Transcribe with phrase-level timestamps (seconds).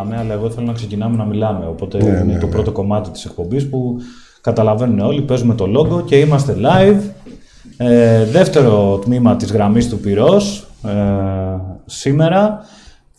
[0.00, 1.66] έτσι λέει δεν μιλάμε, αλλά εγώ θέλω να ξεκινάμε να μιλάμε.
[1.66, 2.52] Οπότε ναι, είναι ναι, το ναι.
[2.52, 3.96] πρώτο κομμάτι της εκπομπής που
[4.40, 7.00] καταλαβαίνουν όλοι, παίζουμε το λόγο και είμαστε live.
[7.76, 10.90] Ε, δεύτερο τμήμα της γραμμής του πυρός ε,
[11.86, 12.60] σήμερα.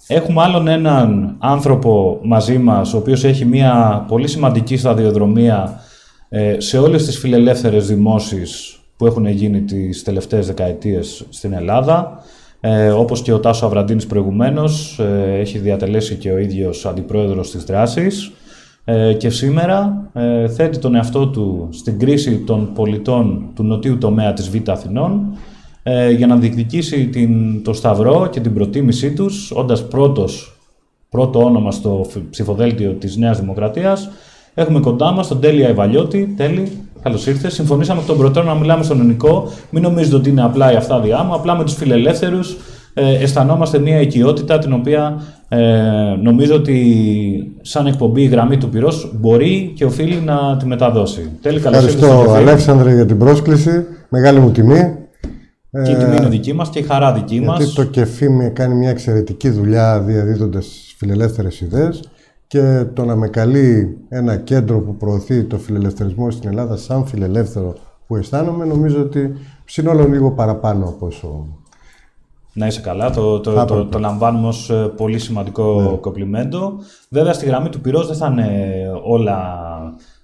[0.07, 5.79] Έχουμε άλλον έναν άνθρωπο μαζί μας, ο οποίος έχει μια πολύ σημαντική σταδιοδρομία
[6.29, 12.23] ε, σε όλες τις φιλελεύθερες δημόσεις που έχουν γίνει τις τελευταίες δεκαετίες στην Ελλάδα.
[12.67, 17.63] Ε, όπως και ο Τάσο Αβραντίνης προηγουμένως, ε, έχει διατελέσει και ο ίδιος αντιπρόεδρος της
[17.63, 18.31] δράσης
[18.85, 24.33] ε, και σήμερα ε, θέτει τον εαυτό του στην κρίση των πολιτών του νοτίου τομέα
[24.33, 25.37] της Β' Αθηνών
[25.83, 30.59] ε, για να διεκδικήσει την, το σταυρό και την προτίμησή τους, όντας πρώτος,
[31.09, 34.09] πρώτο όνομα στο ψηφοδέλτιο της Νέας Δημοκρατίας.
[34.53, 36.33] Έχουμε κοντά μας τον Τέλεια Ιβαλιώτη.
[36.37, 36.71] Τέλη,
[37.05, 37.53] καλώς ήρθες.
[37.53, 39.51] Συμφωνήσαμε από τον προτέρων να μιλάμε στον ελληνικό.
[39.69, 42.57] Μην νομίζετε ότι είναι απλά η αυτά μου, απλά με τους φιλελεύθερους
[42.93, 45.57] ε, αισθανόμαστε μια οικειότητα την οποία ε,
[46.21, 51.31] νομίζω ότι σαν εκπομπή η γραμμή του πυρός μπορεί και οφείλει να τη μεταδώσει.
[51.41, 53.85] Τέλει, Ευχαριστώ Αλέξανδρε για την πρόσκληση.
[54.09, 54.97] Μεγάλη μου τιμή.
[55.83, 57.57] Και η τιμή είναι δική μας και η χαρά δική γιατί μας.
[57.57, 61.99] Γιατί το ΚΕΦΙΜ κάνει μια εξαιρετική δουλειά διαδίδοντας φιλελεύθερες ιδέες
[62.55, 67.73] και το να με καλεί ένα κέντρο που προωθεί το φιλελευθερισμό στην Ελλάδα σαν φιλελεύθερο
[68.07, 71.45] που αισθάνομαι νομίζω ότι συνόλων λίγο παραπάνω από όσο
[72.53, 75.97] να είσαι καλά, το, το, το, το, λαμβάνουμε ως ε, πολύ σημαντικό ναι.
[75.97, 76.73] κοπλιμέντο.
[77.09, 78.49] Βέβαια στη γραμμή του πυρός δεν θα είναι
[79.03, 79.37] όλα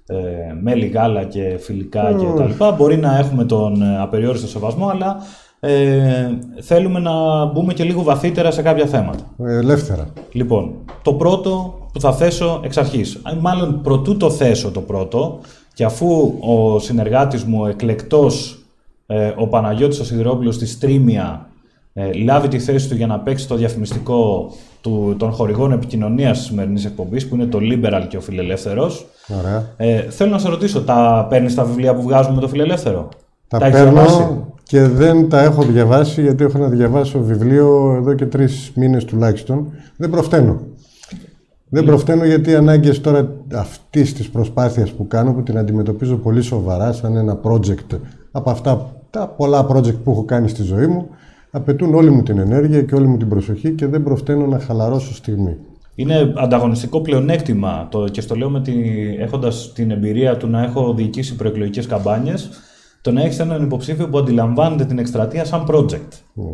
[0.05, 0.15] ε,
[0.61, 2.19] μέλι, γάλα και φιλικά mm.
[2.19, 2.71] και τα λοιπά.
[2.71, 5.17] Μπορεί να έχουμε τον ε, απεριόριστο σεβασμό, αλλά
[5.59, 6.29] ε,
[6.61, 9.23] θέλουμε να μπούμε και λίγο βαθύτερα σε κάποια θέματα.
[9.37, 10.07] Ελεύθερα.
[10.31, 15.39] Λοιπόν, το πρώτο που θα θέσω εξ αρχής, μάλλον προτού το θέσω το πρώτο,
[15.73, 18.65] και αφού ο συνεργάτης μου εκλεκτός,
[19.05, 21.45] ε, ο Παναγιώτης ο Σιδηρόπουλος στη Στρίμια,
[21.93, 24.51] ε, λάβει τη θέση του για να παίξει το διαφημιστικό
[24.81, 29.05] του, των χορηγών επικοινωνίας της σημερινής εκπομπής, που είναι το Liberal και ο Φιλελεύθερος.
[29.77, 33.09] Ε, θέλω να σε ρωτήσω, τα παίρνεις τα βιβλία που βγάζουμε με το Φιλελεύθερο;
[33.47, 38.25] Τα, τα παίρνω και δεν τα έχω διαβάσει, γιατί έχω να διαβάσω βιβλίο εδώ και
[38.25, 39.71] τρεις μήνες τουλάχιστον.
[39.97, 40.59] Δεν προφταίνω.
[41.73, 46.41] Δεν προφταίνω γιατί οι ανάγκες τώρα αυτής της προσπάθειας που κάνω, που την αντιμετωπίζω πολύ
[46.41, 47.99] σοβαρά, σαν ένα project
[48.31, 51.07] από αυτά τα πολλά project που έχω κάνει στη ζωή μου,
[51.51, 55.13] απαιτούν όλη μου την ενέργεια και όλη μου την προσοχή και δεν προφταίνω να χαλαρώσω
[55.13, 55.57] στιγμή.
[55.95, 58.73] Είναι ανταγωνιστικό πλεονέκτημα το, και στο λέω με τη,
[59.19, 62.49] έχοντας την εμπειρία του να έχω διοικήσει προεκλογικές καμπάνιες
[63.01, 66.07] το να έχεις έναν υποψήφιο που αντιλαμβάνεται την εκστρατεία σαν project.
[66.33, 66.53] Ναι.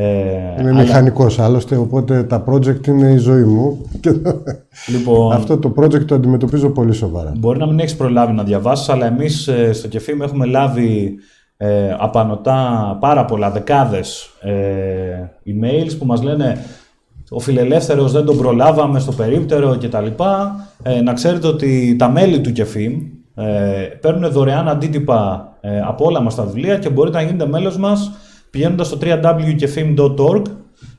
[0.00, 0.82] Ε, Είμαι αλλά...
[0.82, 3.90] μηχανικός άλλωστε, οπότε τα project είναι η ζωή μου.
[4.92, 7.32] Λοιπόν, Αυτό το project το αντιμετωπίζω πολύ σοβαρά.
[7.38, 11.14] Μπορεί να μην έχεις προλάβει να διαβάσεις, αλλά εμείς ε, στο Κεφίμ έχουμε λάβει
[11.56, 14.52] ε, απανοτά πάρα πολλά, δεκάδες ε,
[15.46, 16.58] emails που μας λένε
[17.30, 20.06] ο φιλελεύθερος δεν τον προλάβαμε στο περίπτερο κτλ.
[20.82, 22.92] Ε, να ξέρετε ότι τα μέλη του ΚΕΦΙΜ
[23.34, 23.44] ε,
[24.00, 28.10] παίρνουν δωρεάν αντίτυπα ε, από όλα μας τα βιβλία και μπορείτε να γίνετε μέλος μας
[28.50, 30.42] πηγαίνοντας στο www.kefim.org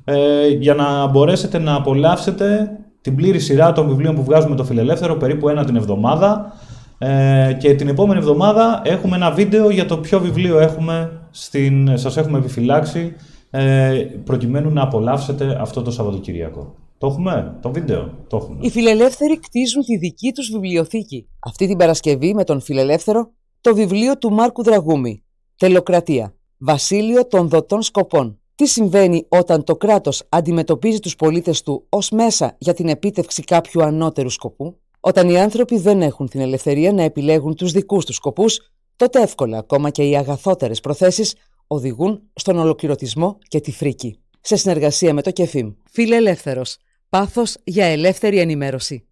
[0.03, 2.71] ε, για να μπορέσετε να απολαύσετε
[3.01, 6.53] την πλήρη σειρά των βιβλίων που βγάζουμε το φιλελεύθερο περίπου ένα την εβδομάδα
[6.97, 12.17] ε, και την επόμενη εβδομάδα έχουμε ένα βίντεο για το ποιο βιβλίο έχουμε στην, σας
[12.17, 13.13] έχουμε επιφυλάξει
[13.49, 16.75] ε, προκειμένου να απολαύσετε αυτό το Σαββατοκυριακό.
[16.97, 18.57] Το έχουμε, το βίντεο, το έχουμε.
[18.61, 21.27] Οι φιλελεύθεροι κτίζουν τη δική τους βιβλιοθήκη.
[21.39, 25.23] Αυτή την Παρασκευή με τον φιλελεύθερο το βιβλίο του Μάρκου Δραγούμη.
[25.57, 26.33] Τελοκρατία.
[26.61, 28.39] Βασίλειο των δοτών σκοπών.
[28.55, 33.83] Τι συμβαίνει όταν το κράτος αντιμετωπίζει τους πολίτες του ως μέσα για την επίτευξη κάποιου
[33.83, 38.71] ανώτερου σκοπού; Όταν οι άνθρωποι δεν έχουν την ελευθερία να επιλέγουν τους δικούς τους σκοπούς,
[38.95, 41.35] τότε εύκολα ακόμα και οι αγαθότερες προθέσεις
[41.67, 44.19] οδηγούν στον ολοκληρωτισμό και τη φρίκη.
[44.41, 45.71] Σε συνεργασία με το ΚΕΦΙΜ.
[45.91, 46.77] Φίλε Ελεύθερος.
[47.09, 49.07] Πάθος για ελεύθερη ενημέρωση.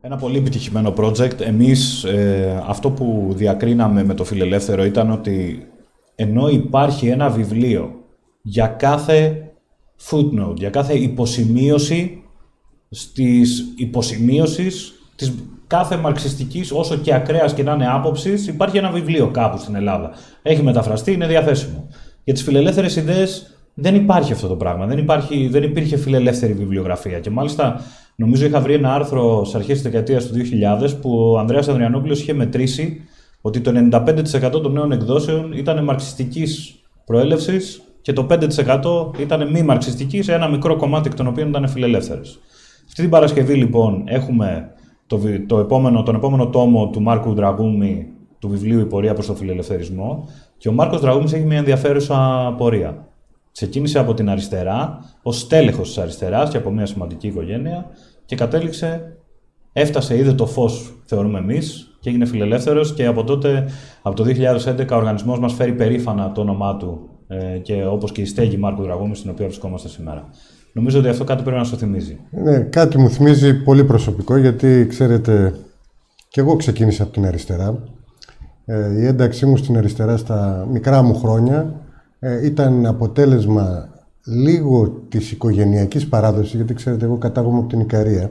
[0.00, 1.40] Ένα πολύ επιτυχημένο project.
[1.40, 5.66] Εμείς ε, αυτό που διακρίναμε με το φιλελεύθερο ήταν ότι
[6.16, 7.94] ενώ υπάρχει ένα βιβλίο
[8.42, 9.50] για κάθε
[10.10, 12.22] footnote, για κάθε υποσημείωση
[12.90, 15.34] στις υποσημείωσεις της
[15.66, 20.10] κάθε μαρξιστικής, όσο και ακραίας και να είναι άποψης, υπάρχει ένα βιβλίο κάπου στην Ελλάδα.
[20.42, 21.88] Έχει μεταφραστεί, είναι διαθέσιμο.
[22.24, 24.86] Για τις φιλελεύθερες ιδέες δεν υπάρχει αυτό το πράγμα.
[24.86, 27.18] Δεν, υπάρχει, δεν υπήρχε φιλελεύθερη βιβλιογραφία.
[27.20, 27.80] Και μάλιστα
[28.16, 32.20] νομίζω είχα βρει ένα άρθρο στι αρχές της δεκαετίας του 2000 που ο Ανδρέας Ανδριανόπουλος
[32.20, 33.00] είχε μετρήσει
[33.46, 40.24] ότι το 95% των νέων εκδόσεων ήταν μαρξιστικής προέλευσης και το 5% ήταν μη μαρξιστικής,
[40.24, 42.38] σε ένα μικρό κομμάτι εκ των οποίων ήταν φιλελεύθερες.
[42.86, 44.70] Αυτή την Παρασκευή λοιπόν έχουμε
[45.06, 48.06] το, το επόμενο, τον επόμενο τόμο του Μάρκου Δραγούμη
[48.38, 53.08] του βιβλίου «Η πορεία προς το φιλελευθερισμό» και ο Μάρκος Δραγούμης έχει μια ενδιαφέρουσα πορεία.
[53.52, 57.86] Ξεκίνησε από την αριστερά, ως τέλεχος της αριστεράς και από μια σημαντική οικογένεια
[58.24, 59.16] και κατέληξε,
[59.72, 62.94] έφτασε, είδε το φως, θεωρούμε εμείς, και έγινε φιλελεύθερος.
[62.94, 63.68] Και από τότε,
[64.02, 68.20] από το 2011, ο οργανισμός μας φέρει περήφανα το όνομά του ε, και όπως και
[68.20, 70.28] η στέγη Μάρκου Δραγούμη, στην οποία βρισκόμαστε σήμερα.
[70.72, 72.18] Νομίζω ότι αυτό κάτι πρέπει να σου θυμίζει.
[72.30, 75.54] Ναι, κάτι μου θυμίζει πολύ προσωπικό, γιατί ξέρετε,
[76.28, 77.82] και εγώ ξεκίνησα από την αριστερά.
[78.64, 81.74] Ε, η ένταξή μου στην αριστερά στα μικρά μου χρόνια
[82.18, 83.88] ε, ήταν αποτέλεσμα
[84.26, 88.30] λίγο της οικογενειακής παράδοσης, γιατί ξέρετε, εγώ κατάγομαι από την Ικαρία.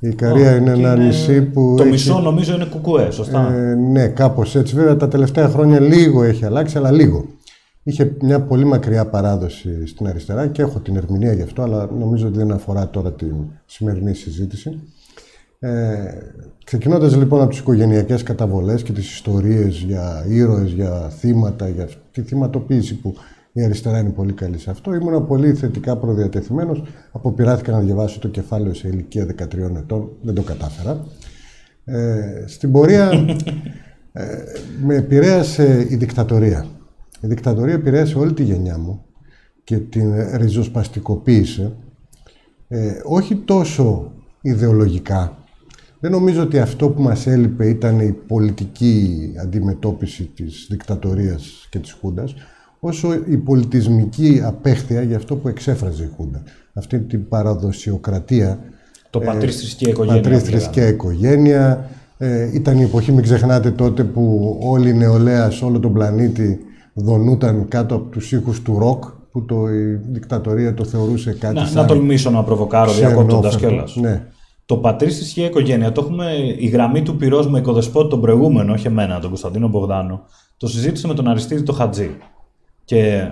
[0.00, 1.74] Η Ικαρία είναι ένα νησί που.
[1.76, 3.52] Το μισό νομίζω είναι κουκουέ, σωστά.
[3.52, 4.74] Ε, ναι, κάπως έτσι.
[4.74, 7.24] Βέβαια τα τελευταία χρόνια λίγο έχει αλλάξει, αλλά λίγο.
[7.82, 12.26] Είχε μια πολύ μακριά παράδοση στην αριστερά και έχω την ερμηνεία γι' αυτό, αλλά νομίζω
[12.26, 13.34] ότι δεν αφορά τώρα την
[13.66, 14.80] σημερινή συζήτηση.
[15.58, 15.70] Ε,
[16.64, 22.22] ξεκινώντας λοιπόν από τις οικογενειακές καταβολές και τις ιστορίες για ήρωες, για θύματα, για τη
[22.22, 23.14] θυματοποίηση που
[23.58, 24.94] η αριστερά είναι πολύ καλή σε αυτό.
[24.94, 26.82] Ήμουν πολύ θετικά προδιατεθειμένος.
[27.12, 30.10] Αποπειράθηκα να διαβάσω το κεφάλαιο σε ηλικία 13 ετών.
[30.22, 31.04] Δεν το κατάφερα.
[31.84, 33.10] Ε, στην πορεία
[34.12, 34.26] ε,
[34.82, 36.66] με επηρέασε η δικτατορία.
[37.20, 39.04] Η δικτατορία επηρέασε όλη τη γενιά μου
[39.64, 41.76] και την ριζοσπαστικοποίησε.
[42.68, 45.38] Ε, όχι τόσο ιδεολογικά,
[46.00, 51.92] δεν νομίζω ότι αυτό που μας έλειπε ήταν η πολιτική αντιμετώπιση της δικτατορίας και της
[51.92, 52.34] Χούντας,
[52.80, 56.42] όσο η πολιτισμική απέχθεια για αυτό που εξέφραζε η Χούντα.
[56.72, 58.58] Αυτή την παραδοσιοκρατία.
[59.10, 60.22] Το πατρίς θρησκεία οικογένεια.
[60.22, 61.88] Πατρίς θρησκεία οικογένεια.
[62.18, 66.58] Ε, ήταν η εποχή, μην ξεχνάτε τότε, που όλη η νεολαία σε όλο τον πλανήτη
[66.94, 71.64] δονούταν κάτω από τους ήχους του ροκ, που το, η δικτατορία το θεωρούσε κάτι να,
[71.64, 71.74] σαν...
[71.74, 73.96] Να τολμήσω να προβοκάρω διακόπτοντας κιόλας.
[73.96, 74.22] Ναι.
[74.66, 76.24] Το πατρίς στη σχέση οικογένεια, το έχουμε
[76.58, 80.20] η γραμμή του πυρός με οικοδεσπότη τον προηγούμενο, όχι εμένα, τον Κωνσταντίνο Μπογδάνο.
[80.56, 82.10] Το συζήτησε με τον Αριστίδη το Χατζή.
[82.88, 83.30] Και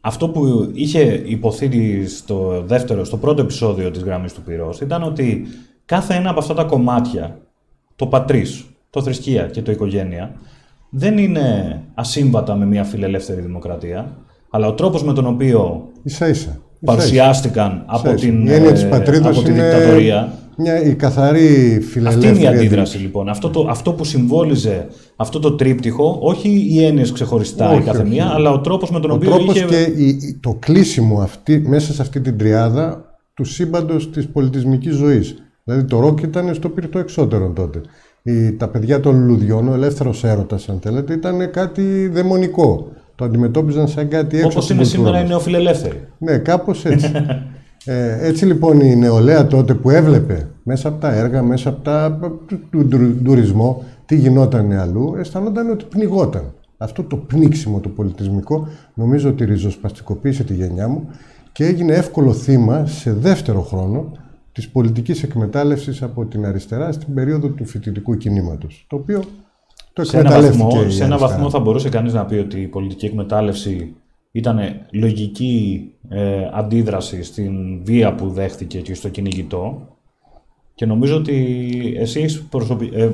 [0.00, 5.46] αυτό που είχε υποθεί στο δεύτερο, στο πρώτο επεισόδιο της γραμμής του πυρός ήταν ότι
[5.84, 7.40] κάθε ένα από αυτά τα κομμάτια,
[7.96, 10.34] το πατρίς, το θρησκεία και το οικογένεια,
[10.90, 14.16] δεν είναι ασύμβατα με μια φιλελεύθερη δημοκρατία,
[14.50, 16.60] αλλά ο τρόπος με τον οποίο ίσα ίσα.
[16.84, 18.84] Παρουσιάστηκαν από, την, η της
[19.22, 22.26] από τη δικτατορία μια, η καθαρή φιλελεύθερη.
[22.26, 23.28] Αυτή είναι η αντίδραση λοιπόν.
[23.28, 24.86] Αυτό, το, αυτό που συμβόλιζε
[25.16, 29.00] αυτό το τρίπτυχο, όχι οι έννοιες ξεχωριστά όχι, η κάθε μία, αλλά ο τρόπος με
[29.00, 29.64] τον ο οποίο τρόπος είχε.
[29.64, 33.04] και η, το κλείσιμο αυτή, μέσα σε αυτή την τριάδα
[33.34, 35.34] του σύμπαντος της πολιτισμικής ζωής.
[35.64, 37.80] Δηλαδή το ροκ ήταν στο πυρτό εξώτερο τότε.
[38.22, 42.88] Η, τα παιδιά των λουλουδιών, ο ελεύθερος έρωτας, αν θέλετε, ήταν κάτι δαιμονικό.
[43.14, 44.48] Το αντιμετώπιζαν σαν κάτι έξω.
[44.48, 46.08] Όπως είναι σήμερα οι νεοφιλελεύθεροι.
[46.18, 47.12] Ναι, κάπως έτσι.
[47.86, 52.18] Ε, έτσι λοιπόν η νεολαία τότε που έβλεπε μέσα από τα έργα, μέσα από τα,
[52.70, 52.88] του,
[53.24, 56.52] τουρισμό, τι γινόταν αλλού, αισθανόταν ότι πνιγόταν.
[56.76, 61.08] Αυτό το πνίξιμο το πολιτισμικό νομίζω ότι ριζοσπαστικοποίησε τη γενιά μου
[61.52, 64.12] και έγινε εύκολο θύμα σε δεύτερο χρόνο
[64.52, 69.22] της πολιτικής εκμετάλλευσης από την αριστερά στην περίοδο του φοιτητικού κινήματος, το οποίο
[69.94, 73.06] το σε ένα, βαθμό, σε ένα βαθμό θα μπορούσε κανείς να πει ότι η πολιτική
[73.06, 73.94] εκμετάλλευση
[74.32, 74.58] ήταν
[74.90, 79.88] λογική ε, αντίδραση στην βία που δέχτηκε και στο κυνηγητό.
[80.74, 81.66] Και νομίζω ότι
[81.98, 82.46] εσύ
[82.92, 83.08] ε,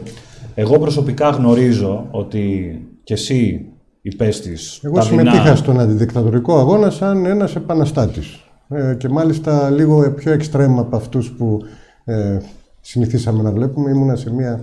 [0.54, 3.66] εγώ προσωπικά γνωρίζω ότι και εσύ
[4.02, 8.44] υπέστης Εγώ συμμετείχα στον αντιδικτατορικό αγώνα σαν ένας επαναστάτης.
[8.68, 11.58] Ε, και μάλιστα λίγο πιο εξτρέμα από αυτούς που
[12.04, 12.38] ε,
[12.80, 13.90] συνηθίσαμε να βλέπουμε.
[13.90, 14.60] Ήμουνα σε μια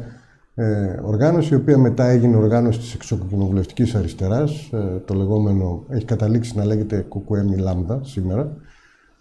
[0.59, 6.57] ε, οργάνωση, η οποία μετά έγινε οργάνωση της εξοκοινοβουλευτικής αριστεράς, ε, το λεγόμενο, έχει καταλήξει
[6.57, 8.57] να λέγεται Κουκουέ Μιλάμδα σήμερα.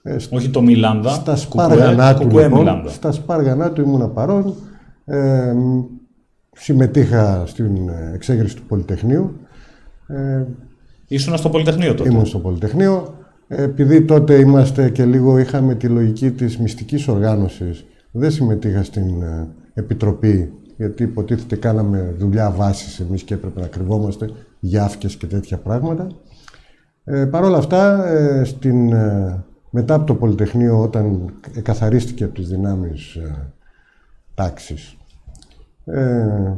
[0.02, 4.55] Ε, Όχι το Μιλάμδα, στα σπάργανά του, λοιπόν, στα σπάργανά του ήμουνα παρόν,
[5.05, 5.55] ε,
[6.52, 9.37] συμμετείχα στην εξέγερση του Πολυτεχνείου.
[10.07, 10.45] Ε,
[11.09, 12.09] Ήσουν στο Πολυτεχνείο τότε.
[12.09, 13.14] Ήμουν στο Πολυτεχνείο.
[13.49, 19.49] Επειδή τότε είμαστε και λίγο είχαμε τη λογική της μυστικής οργάνωσης, δεν συμμετείχα στην ε,
[19.75, 24.30] Επιτροπή γιατί υποτίθεται κάναμε δουλειά βάσης εμείς και έπρεπε να κρυβόμαστε
[24.61, 26.06] γιάφκες και τέτοια πράγματα.
[27.04, 32.49] Ε, Παρ' όλα αυτά, ε, στην, ε, μετά από το Πολυτεχνείο, όταν εκαθαρίστηκε από τις
[32.49, 33.52] δυνάμεις ε,
[34.35, 34.97] τάξης,
[35.85, 36.52] ε,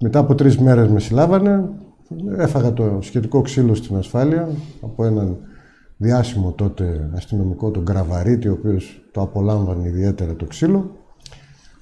[0.00, 1.68] μετά από τρεις μέρες με συλλάβανε,
[2.36, 4.48] έφαγα το σχετικό ξύλο στην ασφάλεια
[4.80, 5.36] από έναν
[5.96, 10.95] διάσημο τότε αστυνομικό, τον Γκραβαρίτη, ο οποίος το απολάμβανε ιδιαίτερα το ξύλο.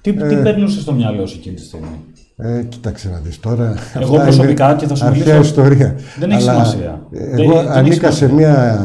[0.05, 1.87] Τι, ε, τι περνούσε στο μυαλό σου εκείνη τη στιγμή;
[2.35, 3.75] Ε, κοίταξε να δεις τώρα.
[3.99, 5.39] Εγώ προσωπικά και θα σου μιλήσω.
[5.39, 5.95] ιστορία.
[6.19, 7.07] Δεν έχει σημασία.
[7.11, 8.79] Εγώ δεν, ανήκα σε μια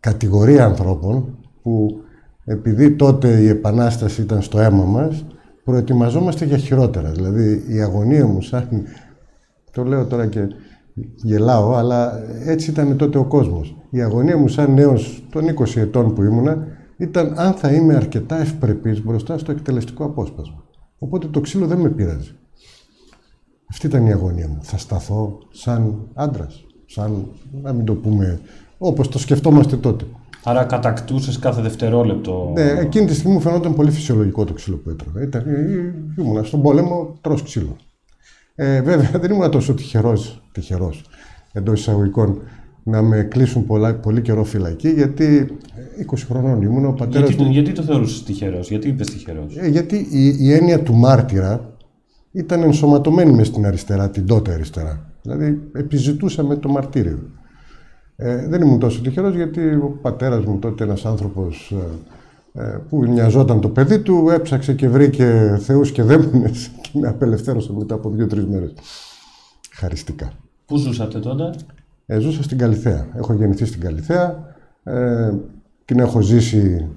[0.00, 2.00] κατηγορία ανθρώπων που
[2.44, 5.24] επειδή τότε η Επανάσταση ήταν στο αίμα μας,
[5.64, 7.10] προετοιμαζόμαστε για χειρότερα.
[7.10, 8.68] Δηλαδή η αγωνία μου σαν,
[9.72, 10.40] το λέω τώρα και
[11.22, 13.76] Γελάω, αλλά έτσι ήταν τότε ο κόσμος.
[13.90, 16.66] Η αγωνία μου σαν νέος των 20 ετών που ήμουνα
[16.98, 20.64] ήταν αν θα είμαι αρκετά ευπρεπής μπροστά στο εκτελεστικό απόσπασμα.
[20.98, 22.30] Οπότε το ξύλο δεν με πειράζει.
[23.70, 24.58] Αυτή ήταν η αγωνία μου.
[24.62, 27.26] Θα σταθώ σαν άντρας, σαν,
[27.62, 28.40] να μην το πούμε,
[28.78, 30.04] όπως το σκεφτόμαστε τότε.
[30.44, 32.50] Άρα κατακτούσες κάθε δευτερόλεπτο.
[32.54, 35.22] Ναι, εκείνη τη στιγμή μου φαινόταν πολύ φυσιολογικό το ξύλο που έτρωγα.
[35.22, 35.44] Ήταν,
[36.18, 37.76] ήμουνα στον πόλεμο, τρως ξύλο.
[38.54, 41.04] Ε, βέβαια δεν ήμουν τόσο τυχερός, τυχερός,
[41.52, 42.42] εντός εισαγωγικών,
[42.88, 45.46] να με κλείσουν πολλά, πολύ καιρό φυλακή, γιατί
[46.10, 47.50] 20 χρονών ήμουν ο πατέρας γιατί, μου.
[47.50, 51.76] Γιατί το θεωρούσες τυχερός, γιατί είπες τυχερός; Ε, γιατί η, η έννοια του μάρτυρα
[52.32, 55.12] ήταν ενσωματωμένη μες στην αριστερά, την τότε αριστερά.
[55.22, 57.18] Δηλαδή επιζητούσαμε το μαρτύριο.
[58.16, 61.74] Ε, δεν ήμουν τόσο τυχερός γιατί ο πατέρας μου τότε ένας άνθρωπος
[62.54, 67.08] ε, ε, που νοιαζόταν το παιδί του έψαξε και βρήκε θεούς και δαίμονες και με
[67.08, 68.72] απελευθέρωσε μετά από δύο-τρεις μέρες.
[69.72, 70.32] Χαριστικά.
[70.66, 71.50] Πού ζούσατε τότε;
[72.10, 73.06] Ε, ζούσα στην Καλιθέα.
[73.16, 74.54] Έχω γεννηθεί στην Καλιθέα.
[74.82, 75.32] Ε,
[75.84, 76.88] την έχω ζήσει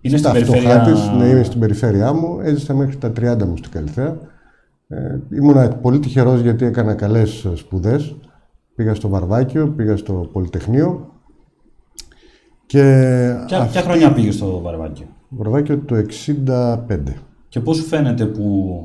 [0.00, 0.92] είναι στα στην φτωχά περιφέρεια...
[0.92, 1.08] της.
[1.18, 2.40] Ναι, είμαι στην περιφέρειά μου.
[2.42, 4.18] Έζησα μέχρι τα 30 μου στην Καλιθέα.
[4.88, 8.16] Ε, ήμουνα πολύ τυχερός γιατί έκανα καλές σπουδές.
[8.74, 11.14] Πήγα στο Βαρβάκιο, πήγα στο Πολυτεχνείο.
[12.66, 12.82] Και
[13.46, 16.98] Ποια, αυτή- ποια χρονιά πήγες στο Βαρβάκιο; Βαρβάκιο το 65.
[17.48, 18.84] Και πώς σου φαίνεται που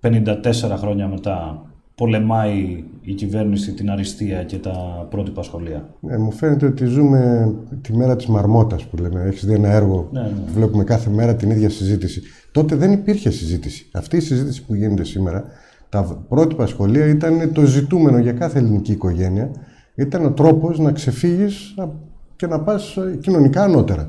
[0.00, 1.65] 54 χρόνια μετά
[1.96, 5.88] πολεμάει η κυβέρνηση την αριστεία και τα πρότυπα σχολεία.
[6.08, 9.22] Ε, μου φαίνεται ότι ζούμε τη μέρα της μαρμότας που λέμε.
[9.22, 10.28] Έχεις δει ένα έργο Ναι, ναι.
[10.28, 12.22] που βλέπουμε κάθε μέρα την ίδια συζήτηση.
[12.52, 13.86] Τότε δεν υπήρχε συζήτηση.
[13.92, 15.44] Αυτή η συζήτηση που γίνεται σήμερα,
[15.88, 19.50] τα πρότυπα σχολεία ήταν το ζητούμενο για κάθε ελληνική οικογένεια.
[19.94, 21.88] Ήταν ο τρόπος να ξεφύγεις α,
[22.36, 24.08] και να πας ε, κοινωνικά ανώτερα.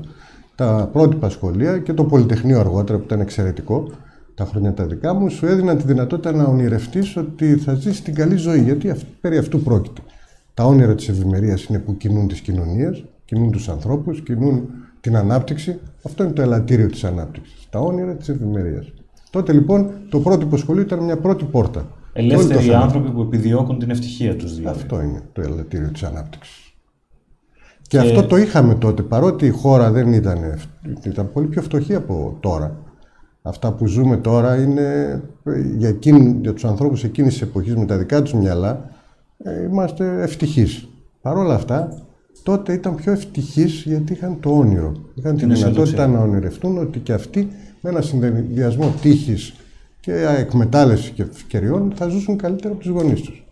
[0.54, 3.90] Τα πρότυπα σχολεία και το Πολυτεχνείο αργότερα που ήταν εξαιρετικό,
[4.38, 8.14] τα χρόνια τα δικά μου, σου έδιναν τη δυνατότητα να ονειρευτείς ότι θα ζήσεις την
[8.14, 10.00] καλή ζωή, γιατί αυ- περί αυτού πρόκειται.
[10.54, 14.68] Τα όνειρα της ευημερίας είναι που κινούν τις κοινωνίες, κινούν τους ανθρώπους, κινούν
[15.00, 15.78] την ανάπτυξη.
[16.04, 17.66] Αυτό είναι το ελαττήριο της ανάπτυξης.
[17.70, 18.92] Τα όνειρα της ευημερίας.
[19.30, 21.80] Τότε λοιπόν το πρότυπο σχολείο ήταν μια πρώτη πόρτα.
[22.12, 22.82] Και όλοι το Ελεύθεροι θέλανε.
[22.84, 24.78] άνθρωποι που επιδιώκουν την ευτυχία τους δηλαδή.
[24.78, 26.72] Αυτό είναι το ελαττήριο της ανάπτυξης.
[27.82, 31.94] Και, αυτό το είχαμε τότε, παρότι η χώρα δεν ήταν, ευ- ήταν πολύ πιο φτωχή
[31.94, 32.76] από τώρα.
[33.42, 37.84] Αυτά που ζούμε τώρα είναι ε, για, εκείνη, για τους ανθρώπους εκείνης της εποχής με
[37.84, 38.90] τα δικά τους μυαλά
[39.38, 40.88] ε, είμαστε ευτυχείς.
[41.22, 42.02] Παρ' όλα αυτά,
[42.42, 44.92] τότε ήταν πιο ευτυχείς γιατί είχαν το όνειρο.
[45.14, 47.48] Είχαν την δυνατότητα να ονειρευτούν ότι και αυτοί
[47.80, 49.54] με ένα συνδυασμό τύχης
[50.00, 53.42] και εκμετάλλευσης και ευκαιριών θα ζούσουν καλύτερα από τους γονείς τους.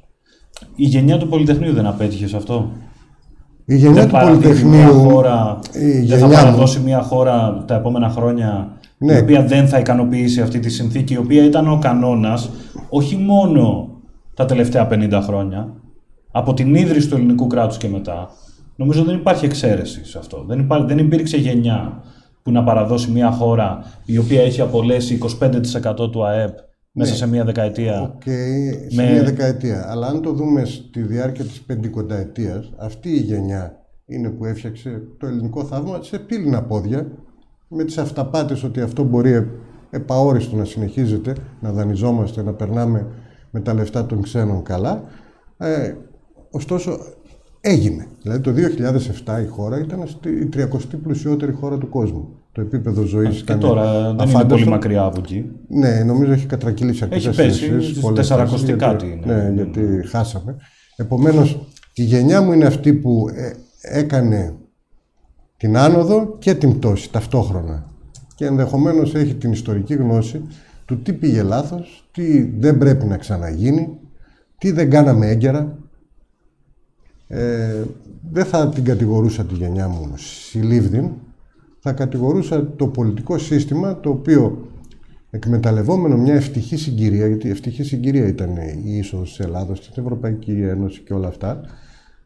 [0.77, 2.71] Η γενιά του Πολυτεχνείου δεν απέτυχε σε αυτό;
[3.65, 7.03] Η γενιά δεν του παραδίδει μια Πολυτεχνείου, χώρα, η δεν θα γενιά μου, παραδώσει μια
[7.03, 9.13] χώρα τα επόμενα χρόνια Ναι.
[9.15, 12.51] η οποία δεν θα ικανοποιήσει αυτή τη συνθήκη, η οποία ήταν ο κανόνας
[12.89, 13.91] όχι μόνο
[14.35, 15.73] τα τελευταία 50 χρόνια,
[16.31, 18.31] από την ίδρυση του ελληνικού κράτους και μετά.
[18.77, 20.45] Νομίζω δεν υπάρχει εξαίρεση σε αυτό.
[20.47, 22.03] Δεν, υπά, δεν υπήρξε γενιά
[22.43, 26.57] που να παραδώσει μια χώρα η οποία έχει απολέσει 25% του ΑΕΠ
[26.93, 27.17] μέσα Ναι.
[27.17, 28.01] σε μια δεκαετία.
[28.03, 28.23] Οκ,
[28.89, 29.87] σε Με- μια δεκαετία.
[29.91, 33.77] Αλλά αν το δούμε στη διάρκεια της πεντηκονταετίας, αυτή η γενιά
[34.07, 37.07] είναι που έφτιαξε το ελληνικό θαύμα σε πήλινα πόδια,
[37.69, 39.47] με τις αυταπάτες ότι αυτό μπορεί ε-
[39.91, 43.07] επ' αόριστο να συνεχίζεται, να δανειζόμαστε, να περνάμε
[43.51, 45.03] με τα λεφτά των ξένων καλά.
[45.59, 45.95] Ε,
[46.51, 46.99] ωστόσο,
[47.61, 48.07] έγινε.
[48.23, 52.29] Δηλαδή το 2007 η χώρα ήταν στη- η 30η πλουσιότερη χώρα του κόσμου.
[52.53, 54.47] Το επίπεδο ζωής Και ήταν τώρα δεν είναι αφάνταστο.
[54.49, 55.51] πολύ μακριά από εκεί.
[55.69, 59.07] Ναι, νομίζω έχει κατρακύλει σε αρκετές Έχει πέσει, θέσεις, στις πολλές 400 θέσεις, γιατί- κάτι
[59.07, 59.35] είναι.
[59.35, 60.57] Ναι, γιατί χάσαμε.
[60.97, 61.59] Επομένως,
[61.95, 63.53] η γενιά μου είναι αυτή που ε,
[63.99, 64.55] έκανε
[65.57, 67.85] την άνοδο και την πτώση ταυτόχρονα.
[68.35, 70.43] Και ενδεχομένως έχει την ιστορική γνώση
[70.85, 73.99] του τι πήγε λάθος, τι δεν πρέπει να ξαναγίνει,
[74.59, 75.79] τι δεν κάναμε έγκαιρα.
[77.29, 77.83] Ε,
[78.31, 81.11] δεν θα την κατηγορούσα τη γενιά μου συλλήβδην,
[81.79, 84.69] θα κατηγορούσα το πολιτικό σύστημα το οποίο
[85.31, 91.01] εκμεταλλευόμενο μια ευτυχή συγκυρία, γιατί ευτυχή συγκυρία ήταν η είσοδος της Ελλάδος στην Ευρωπαϊκή Ένωση
[91.01, 91.61] και όλα αυτά,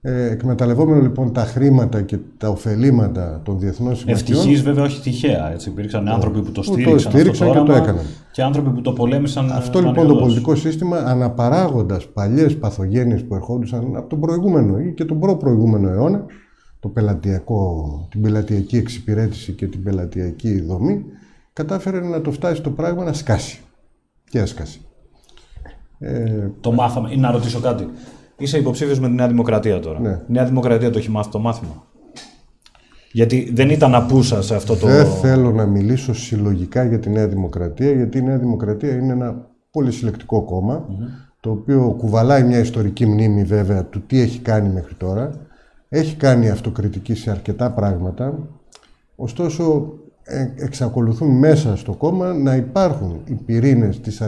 [0.02, 5.52] ε, εκμεταλλευόμενο λοιπόν τα χρήματα και τα ωφελήματα των διεθνών συμμαχιών, Ευτυχής, βέβαια, όχι τυχαία.
[5.52, 5.68] Έτσι.
[5.68, 8.04] Υπήρξαν άνθρωποι που το το στήριξαν, στήριξαν αυτό το, και το όραμα έκαναν.
[8.32, 9.50] και άνθρωποι που το πολέμησαν.
[9.52, 10.22] Αυτό ε, λοιπόν το μανιωδώς.
[10.22, 16.24] πολιτικό σύστημα αναπαράγοντας παλιές παθογένειες που ερχόντουσαν από τον προηγούμενο ή και τον προ-προηγούμενο αιώνα,
[16.80, 21.04] το πελατειακό, την πελατειακή εξυπηρέτηση και την πελατειακή δομή,
[21.52, 23.60] κατάφερε να το φτάσει το πράγμα να σκάσει.
[24.30, 24.78] Και έσκασε.
[25.98, 27.12] Ε, Το μάθαμε.
[27.12, 27.88] Ή να ρωτήσω κάτι.
[28.40, 30.00] Είσαι υποψήφιος με τη Νέα Δημοκρατία τώρα.
[30.00, 30.10] Ναι.
[30.10, 31.84] Η Νέα Δημοκρατία το έχει μάθει το μάθημα.
[33.12, 34.86] Γιατί δεν ήταν απούσα σε αυτό το.
[34.86, 39.48] Δεν θέλω να μιλήσω συλλογικά για τη Νέα Δημοκρατία, γιατί η Νέα Δημοκρατία είναι ένα
[39.70, 40.88] πολύ συλλεκτικό κόμμα,
[41.40, 45.30] το οποίο κουβαλάει μια ιστορική μνήμη βέβαια του τι έχει κάνει μέχρι τώρα.
[45.88, 48.38] Έχει κάνει αυτοκριτική σε αρκετά πράγματα.
[49.16, 49.92] Ωστόσο,
[50.22, 54.22] ε, εξακολουθούν μέσα στο κόμμα να υπάρχουν οι πυρήνες της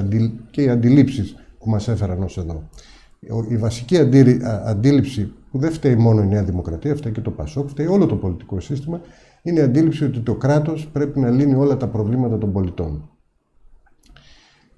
[0.51, 2.63] και οι αντιλήψεις που μας έφεραν ως εδώ.
[3.49, 3.99] Η βασική
[4.65, 8.17] αντίληψη που δεν φταίει μόνο η Νέα Δημοκρατία, φταίει και το Πασόκ, φταίει όλο το
[8.17, 9.01] πολιτικό σύστημα,
[9.43, 13.11] είναι η αντίληψη ότι το κράτος πρέπει να λύνει όλα τα προβλήματα των πολιτών.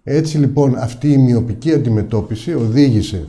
[0.02, 3.26] Έτσι λοιπόν αυτή η μειοπική αντιμετώπιση οδήγησε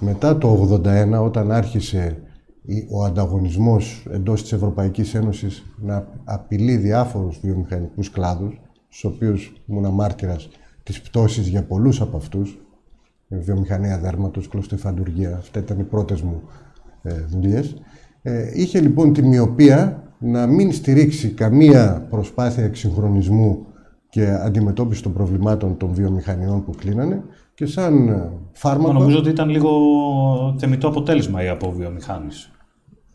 [0.00, 2.22] μετά το 1981 όταν άρχισε
[2.90, 10.48] ο ανταγωνισμός εντός της Ευρωπαϊκής Ένωσης να απειλεί διάφορους βιομηχανικούς κλάδους, στους οποίους ήμουν μάρτυρας
[10.82, 12.58] της πτώσης για πολλούς από αυτούς,
[13.38, 16.42] βιομηχανία δέρματος, κλωστοφαντουργία, αυτά ήταν οι πρώτες μου
[17.02, 17.76] ε, δουλειές.
[18.22, 23.66] Ε, είχε λοιπόν τη μοιοπία να μην στηρίξει καμία προσπάθεια εξυγχρονισμού
[24.08, 27.22] και αντιμετώπιση των προβλημάτων των βιομηχανιών που κλείνανε
[27.54, 28.92] και σαν ε, φάρμακο...
[28.92, 29.70] νομίζω ότι ήταν λίγο
[30.58, 32.50] θεμητό αποτέλεσμα η αποβιομηχάνηση.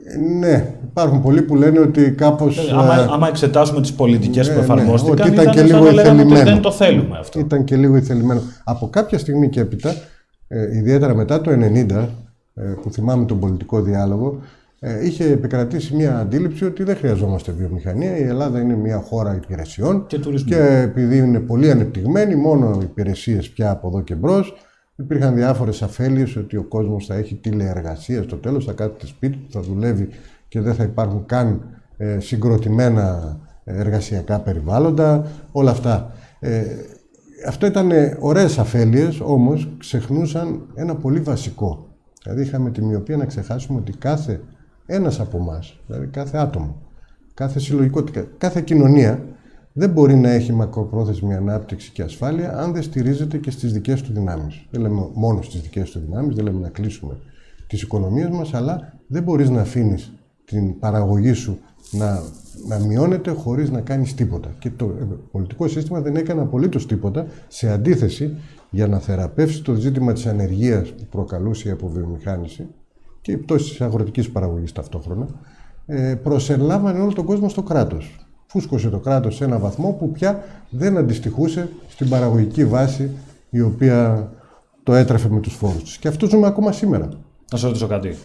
[0.03, 2.57] Ε, ναι, υπάρχουν πολλοί που λένε ότι κάπως...
[2.57, 6.43] Ε, άμα, άμα εξετάσουμε τις πολιτικές ναι, που ναι, εφαρμόστηκαν, ήταν, ήταν και λίγο ηθελημένο.
[6.43, 7.39] δεν το θέλουμε αυτό.
[7.39, 8.41] Ήταν και λίγο ηθελημένο.
[8.63, 9.95] Από κάποια στιγμή και έπειτα,
[10.47, 12.09] ε, ιδιαίτερα μετά το 1990,
[12.53, 14.39] ε, που θυμάμαι τον πολιτικό διάλογο,
[14.79, 18.17] ε, είχε επικρατήσει μια αντίληψη ότι δεν χρειαζόμαστε βιομηχανία.
[18.17, 20.49] Η Ελλάδα είναι μια χώρα υπηρεσιών και, τουρισμού.
[20.49, 24.55] και επειδή είναι πολύ ανεπτυγμένη, μόνο υπηρεσίες πια από εδώ και μπρος.
[24.99, 29.51] Υπήρχαν διάφορες αφέλειες ότι ο κόσμος θα έχει τηλεεργασία στο τέλος, θα κάθεται σπίτι του,
[29.51, 30.09] θα δουλεύει
[30.47, 31.61] και δεν θα υπάρχουν καν
[31.97, 36.11] ε, συγκροτημένα εργασιακά περιβάλλοντα, όλα αυτά.
[36.39, 36.63] Ε,
[37.47, 41.87] αυτό ήταν ωραίες αφέλειες, όμως ξεχνούσαν ένα πολύ βασικό.
[42.23, 44.41] Δηλαδή είχαμε τη μοιοπία να ξεχάσουμε ότι κάθε
[44.85, 46.81] ένας από εμάς, δηλαδή κάθε άτομο,
[47.33, 49.23] κάθε συλλογικότητα, κάθε κοινωνία
[49.79, 54.13] δεν μπορεί να έχει μακροπρόθεσμη ανάπτυξη και ασφάλεια αν δεν στηρίζεται και στις δικές του
[54.13, 54.65] δυνάμεις.
[54.71, 57.17] Δεν λέμε μόνο στις δικές του δυνάμεις, δεν λέμε να κλείσουμε
[57.67, 60.13] τις οικονομίες μας, αλλά δεν μπορείς να αφήνεις
[60.45, 61.59] την παραγωγή σου
[61.91, 62.21] να,
[62.67, 64.49] να μειώνεται χωρίς να κάνεις τίποτα.
[64.59, 64.85] Και το
[65.31, 68.37] πολιτικό σύστημα δεν έκανε απολύτως τίποτα, σε αντίθεση
[68.69, 72.67] για να θεραπεύσει το ζήτημα της ανεργίας που προκαλούσε η αποβιομηχάνηση,
[73.21, 75.27] και η πτώση της αγροτικής παραγωγής ταυτόχρονα,
[75.85, 78.26] ε, προσελάβανε όλο τον κόσμο στο κράτος.
[78.47, 83.11] Φούσκωσε το κράτος σε ένα βαθμό που πια δεν αντιστοιχούσε στην παραγωγική βάση
[83.49, 84.29] η οποία
[84.83, 85.99] το έτρεφε με τους φόρους του.
[85.99, 87.09] Και αυτό ζούμε ακόμα σήμερα.
[87.51, 88.15] Να σε ρωτήσω κάτι.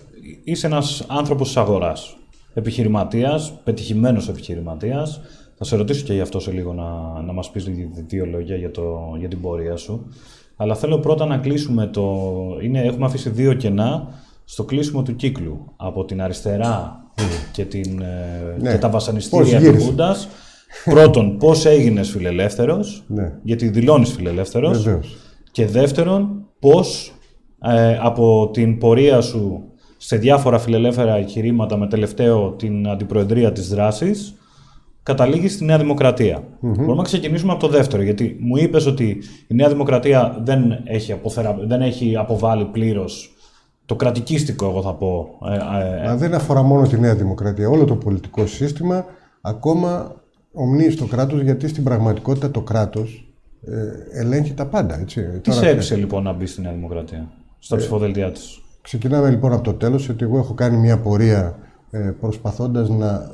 [0.44, 2.16] Είσαι ένας άνθρωπος της αγοράς.
[2.54, 5.20] Επιχειρηματίας, πετυχημένος επιχειρηματίας.
[5.58, 7.64] Θα σε ρωτήσω και γι' αυτό σε λίγο να, να μας πεις
[8.06, 10.06] δύο λόγια για, το, για την πορεία σου.
[10.56, 12.28] Αλλά θέλω πρώτα να κλείσουμε το.
[12.62, 14.08] Είναι, έχουμε αφήσει δύο κενά
[14.44, 17.04] στο κλείσιμο του κύκλου από την αριστερά
[17.52, 18.70] και, την, ε, ναι.
[18.70, 20.28] και τα βασανιστήρια του Χούντας.
[20.84, 23.32] Πρώτον, πώς έγινες φιλελεύθερος, ναι.
[23.42, 24.88] γιατί δηλώνεις φιλελεύθερος.
[25.50, 27.12] Και δεύτερον, πώς
[27.62, 29.64] ε, από την πορεία σου
[29.96, 34.34] σε διάφορα φιλελεύθερα εγχειρήματα με τελευταίο την αντιπροεδρία της δράσης,
[35.02, 36.44] καταλήγεις στη Νέα Δημοκρατία.
[36.60, 41.12] Μπορούμε να ξεκινήσουμε από το δεύτερο, γιατί μου είπες ότι η Νέα Δημοκρατία δεν έχει,
[41.12, 41.58] αποθερα...
[41.66, 43.31] δεν έχει αποβάλει πλήρως
[43.86, 45.38] το κρατικίστικο, εγώ θα πω.
[45.50, 47.68] Ε, ε, δεν αφορά μόνο τη Νέα Δημοκρατία.
[47.68, 49.04] Όλο το πολιτικό σύστημα
[49.40, 53.32] ακόμα ομνύει στο κράτος, γιατί στην πραγματικότητα το κράτος
[53.66, 55.00] ε, ελέγχει τα πάντα.
[55.00, 55.40] Έτσι.
[55.42, 59.52] Τι σε έπεισε λοιπόν να μπει στη Νέα Δημοκρατία, στα ε, ψηφοδελτία της; Ξεκινάμε λοιπόν
[59.52, 61.58] από το τέλος, ότι εγώ έχω κάνει μια πορεία
[61.90, 63.30] ε, προσπαθώντας να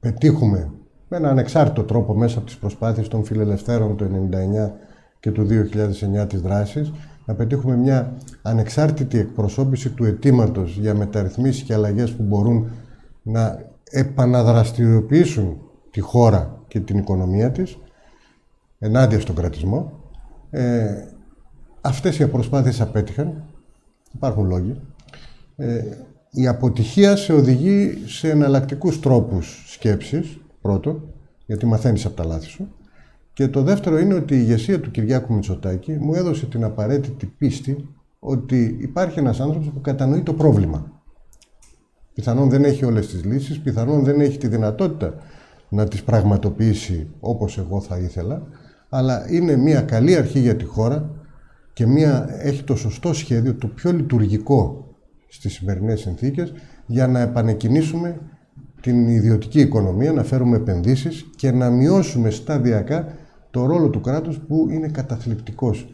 [0.00, 0.70] πετύχουμε
[1.08, 4.70] με έναν ανεξάρτητο τρόπο μέσα από τις προσπάθειες των φιλελευθέρων του 1999
[5.20, 5.46] και του
[6.22, 6.92] 2009 της δράσης,
[7.30, 12.70] να πετύχουμε μια ανεξάρτητη εκπροσώπηση του αιτήματος για μεταρρυθμίσεις και αλλαγές που μπορούν
[13.22, 17.78] να επαναδραστηριοποιήσουν τη χώρα και την οικονομία της
[18.78, 19.92] ενάντια στον κρατισμό.
[20.50, 21.04] Ε,
[21.80, 23.44] αυτές οι προσπάθειες απέτυχαν.
[24.14, 24.80] Υπάρχουν λόγοι.
[25.56, 25.82] Ε,
[26.30, 31.02] η αποτυχία σε οδηγεί σε εναλλακτικούς τρόπους σκέψης, πρώτον,
[31.46, 32.68] γιατί μαθαίνεις από τα λάθη σου.
[33.40, 37.88] Και το δεύτερο είναι ότι η ηγεσία του Κυριάκου Μητσοτάκη μου έδωσε την απαραίτητη πίστη
[38.18, 41.02] ότι υπάρχει ένας άνθρωπος που κατανοεί το πρόβλημα.
[42.14, 45.14] Πιθανόν δεν έχει όλες τις λύσεις, πιθανόν δεν έχει τη δυνατότητα
[45.68, 48.42] να τις πραγματοποιήσει όπως εγώ θα ήθελα,
[48.88, 51.10] αλλά είναι μια καλή αρχή για τη χώρα
[51.72, 54.86] και μια, έχει το σωστό σχέδιο, το πιο λειτουργικό
[55.28, 56.52] στις σημερινές συνθήκες,
[56.86, 58.20] για να επανεκκινήσουμε
[58.80, 63.19] την ιδιωτική οικονομία, να φέρουμε επενδύσεις και να μειώσουμε σταδιακά
[63.50, 65.86] το ρόλο του κράτους που είναι καταθλιπτικός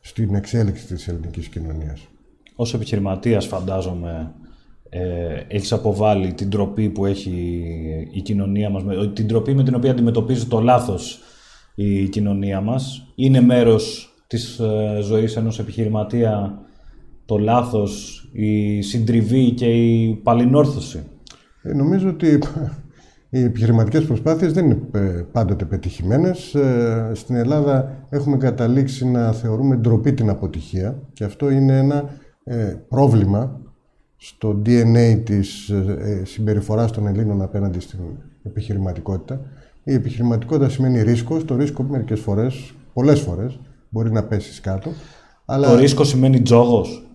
[0.00, 2.08] στην εξέλιξη της ελληνικής κοινωνίας.
[2.54, 4.34] Ως επιχειρηματίας φαντάζομαι
[4.88, 5.00] ε,
[5.48, 7.64] έχεις αποβάλει την τροπή που έχει
[8.12, 11.20] η κοινωνία μας, την τροπή με την οποία αντιμετωπίζει το λάθος
[11.74, 13.12] η κοινωνία μας.
[13.14, 16.58] Είναι μέρος της ε, ζωής ενός επιχειρηματία
[17.24, 21.02] το λάθος, η συντριβή και η παλινόρθωση.
[21.62, 22.38] Ε, νομίζω ότι
[23.30, 26.54] οι επιχειρηματικές προσπάθειες δεν είναι ε, πάντοτε πετυχημένες.
[26.54, 32.04] Ε, στην Ελλάδα έχουμε καταλήξει να θεωρούμε ντροπή την αποτυχία και αυτό είναι ένα
[32.88, 33.60] πρόβλημα
[34.16, 35.72] στο DNA της
[36.22, 37.98] συμπεριφοράς των Ελλήνων απέναντι στην
[38.42, 39.40] επιχειρηματικότητα.
[39.84, 41.44] Η επιχειρηματικότητα σημαίνει ρίσκο.
[41.44, 44.90] Το ρίσκο μερικές φορές, πολλές φορές, μπορεί να πέσεις κάτω.
[45.44, 45.68] Αλλά...
[45.68, 47.09] Το ρίσκο σημαίνει τζόγος.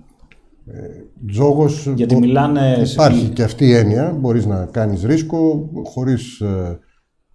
[1.28, 2.82] Τζόγος Γιατί μιλάνε...
[2.91, 4.12] Υπάρχει και αυτή η έννοια.
[4.12, 6.80] Μπορείς να κάνεις ρίσκο χωρίς ε,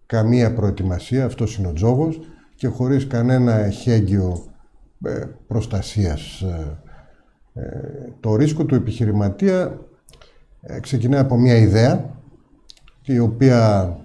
[0.07, 1.25] καμία προετοιμασία.
[1.25, 2.21] Αυτός είναι ο τζόγος.
[2.55, 4.45] Και χωρίς κανένα εχέγγυο
[5.05, 6.41] ε, προστασίας.
[7.53, 7.63] Ε,
[8.21, 9.79] το ρίσκο του επιχειρηματία
[10.81, 12.19] ξεκινάει από μια ιδέα
[13.05, 13.97] η οποία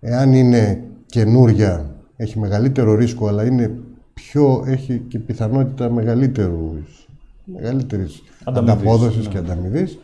[0.00, 3.78] εάν είναι καινούρια έχει μεγαλύτερο ρίσκο αλλά είναι
[4.14, 7.03] πιο, έχει και πιθανότητα μεγαλύτερους
[7.44, 9.32] μεγαλύτερης ανταπόδοσης ναι.
[9.32, 9.98] και ανταμοιβής.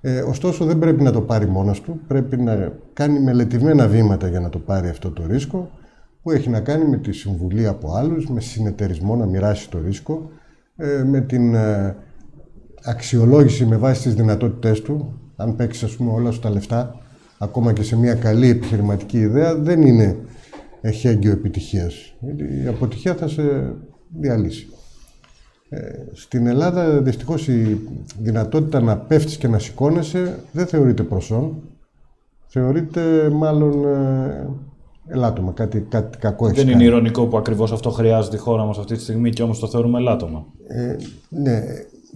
[0.00, 4.40] Ε, ωστόσο δεν πρέπει να το πάρει μόνος του, πρέπει να κάνει μελετημένα βήματα για
[4.40, 5.70] να το πάρει αυτό το ρίσκο
[6.22, 10.30] που έχει να κάνει με τη συμβουλή από άλλους, με συνεταιρισμό να μοιράσει το ρίσκο,
[10.76, 11.96] ε, με την ε,
[12.84, 17.00] αξιολόγηση με βάση τις δυνατότητές του, αν παίξεις ας πούμε όλα σου τα λεφτά,
[17.38, 20.16] ακόμα και σε μια καλή επιχειρηματική ιδέα, δεν είναι
[20.80, 22.14] εχέγγυο επιτυχίας.
[22.64, 23.42] Η αποτυχία θα σε
[24.20, 24.68] διαλύσει.
[25.68, 25.78] Ε,
[26.12, 27.80] στην Ελλάδα δυστυχώς η
[28.18, 31.54] δυνατότητα να πέφτεις και να σηκώνεσαι δεν θεωρείται προσόν.
[32.46, 34.48] Θεωρείται μάλλον ε,
[35.06, 38.78] ελάττωμα, κάτι, κάτι κακό έχει Δεν είναι ηρωνικό που ακριβώς αυτό χρειάζεται η χώρα μας
[38.78, 40.46] αυτή τη στιγμή και όμως το θεωρούμε ελάττωμα.
[40.66, 40.96] Ε,
[41.28, 41.62] ναι,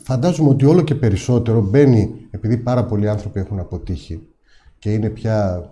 [0.03, 4.21] φαντάζομαι ότι όλο και περισσότερο μπαίνει, επειδή πάρα πολλοί άνθρωποι έχουν αποτύχει
[4.79, 5.71] και είναι πια,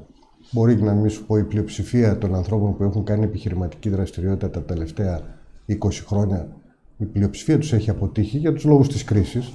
[0.50, 4.62] μπορεί να μην σου πω, η πλειοψηφία των ανθρώπων που έχουν κάνει επιχειρηματική δραστηριότητα τα
[4.62, 5.20] τελευταία
[5.68, 5.74] 20
[6.06, 6.48] χρόνια
[6.98, 9.52] η πλειοψηφία τους έχει αποτύχει για τους λόγους της κρίσης.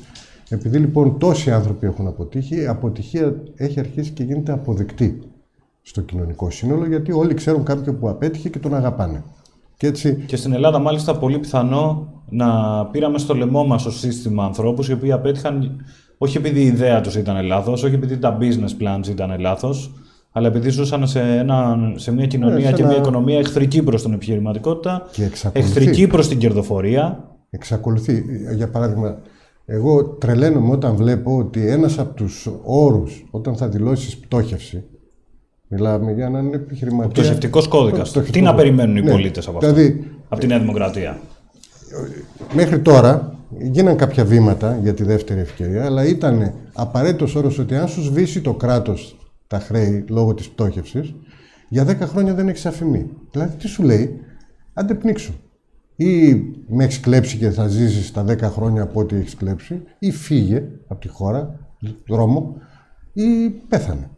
[0.49, 5.21] Επειδή λοιπόν τόσοι άνθρωποι έχουν αποτύχει, η αποτυχία έχει αρχίσει και γίνεται αποδεκτή
[5.81, 9.23] στο κοινωνικό σύνολο, γιατί όλοι ξέρουν κάποιον που απέτυχε και τον αγαπάνε.
[9.77, 10.23] Και, έτσι...
[10.25, 12.49] και στην Ελλάδα, μάλιστα, πολύ πιθανό να
[12.85, 15.85] πήραμε στο λαιμό μας ως σύστημα ανθρώπους οι οποίοι απέτυχαν
[16.17, 19.91] όχι επειδή η ιδέα τους ήταν λάθος, όχι επειδή τα business plans ήταν λάθος,
[20.31, 24.13] αλλά επειδή ζούσαν σε, ένα, σε μια κοινωνία ναι, και μια οικονομία εχθρική προς την
[24.13, 25.01] επιχειρηματικότητα,
[25.51, 28.25] εχθρική προς την κερδοφορία Εξακολουθεί.
[28.55, 29.17] Για παράδειγμα,
[29.65, 34.83] εγώ τρελαίνομαι όταν βλέπω ότι ένας από τους όρους όταν θα δηλώσεις πτώχευση,
[35.67, 37.05] μιλάμε για έναν επιχειρηματία...
[37.05, 38.11] Ο πτωχευτικός κώδικας.
[38.11, 39.11] Τι να περιμένουν οι ναι.
[39.11, 41.19] πολίτες από αυτό, δηλαδή, από τη Νέα Δημοκρατία;
[42.53, 47.87] Μέχρι τώρα γίναν κάποια βήματα για τη δεύτερη ευκαιρία, αλλά ήταν απαραίτητος όρος ότι αν
[47.87, 51.13] σου σβήσει το κράτος τα χρέη λόγω της πτώχευσης,
[51.69, 53.09] για 10 χρόνια δεν έχεις αφημί.
[53.31, 54.19] Δηλαδή, τι σου λέει,
[54.73, 55.33] αντεπνίξου
[55.95, 56.33] ή
[56.67, 60.63] με έχεις κλέψει και θα ζήσεις τα 10 χρόνια από ό,τι έχεις κλέψει, ή φύγε
[60.87, 61.59] από τη χώρα,
[62.07, 62.55] δρόμο,
[63.13, 64.09] ή πέθανε.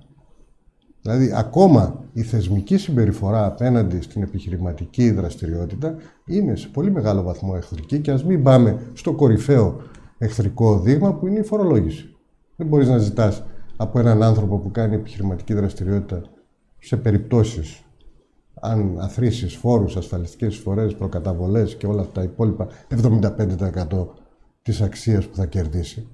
[1.02, 8.00] Δηλαδή, ακόμα η θεσμική συμπεριφορά απέναντι στην επιχειρηματική δραστηριότητα είναι σε πολύ μεγάλο βαθμό εχθρική
[8.00, 9.82] και ας μην πάμε στο κορυφαίο
[10.18, 12.16] εχθρικό δείγμα που είναι η φορολόγηση.
[12.56, 13.44] Δεν μπορείς να ζητάς
[13.76, 16.22] από έναν άνθρωπο που κάνει επιχειρηματική δραστηριότητα
[16.80, 17.85] σε περιπτώσεις
[18.62, 24.08] αν αθροίσεις φόρους, ασφαλιστικές εισφορέ, προκαταβολές και όλα τα υπόλοιπα, 75%
[24.62, 26.08] της αξίας που θα κερδίσει.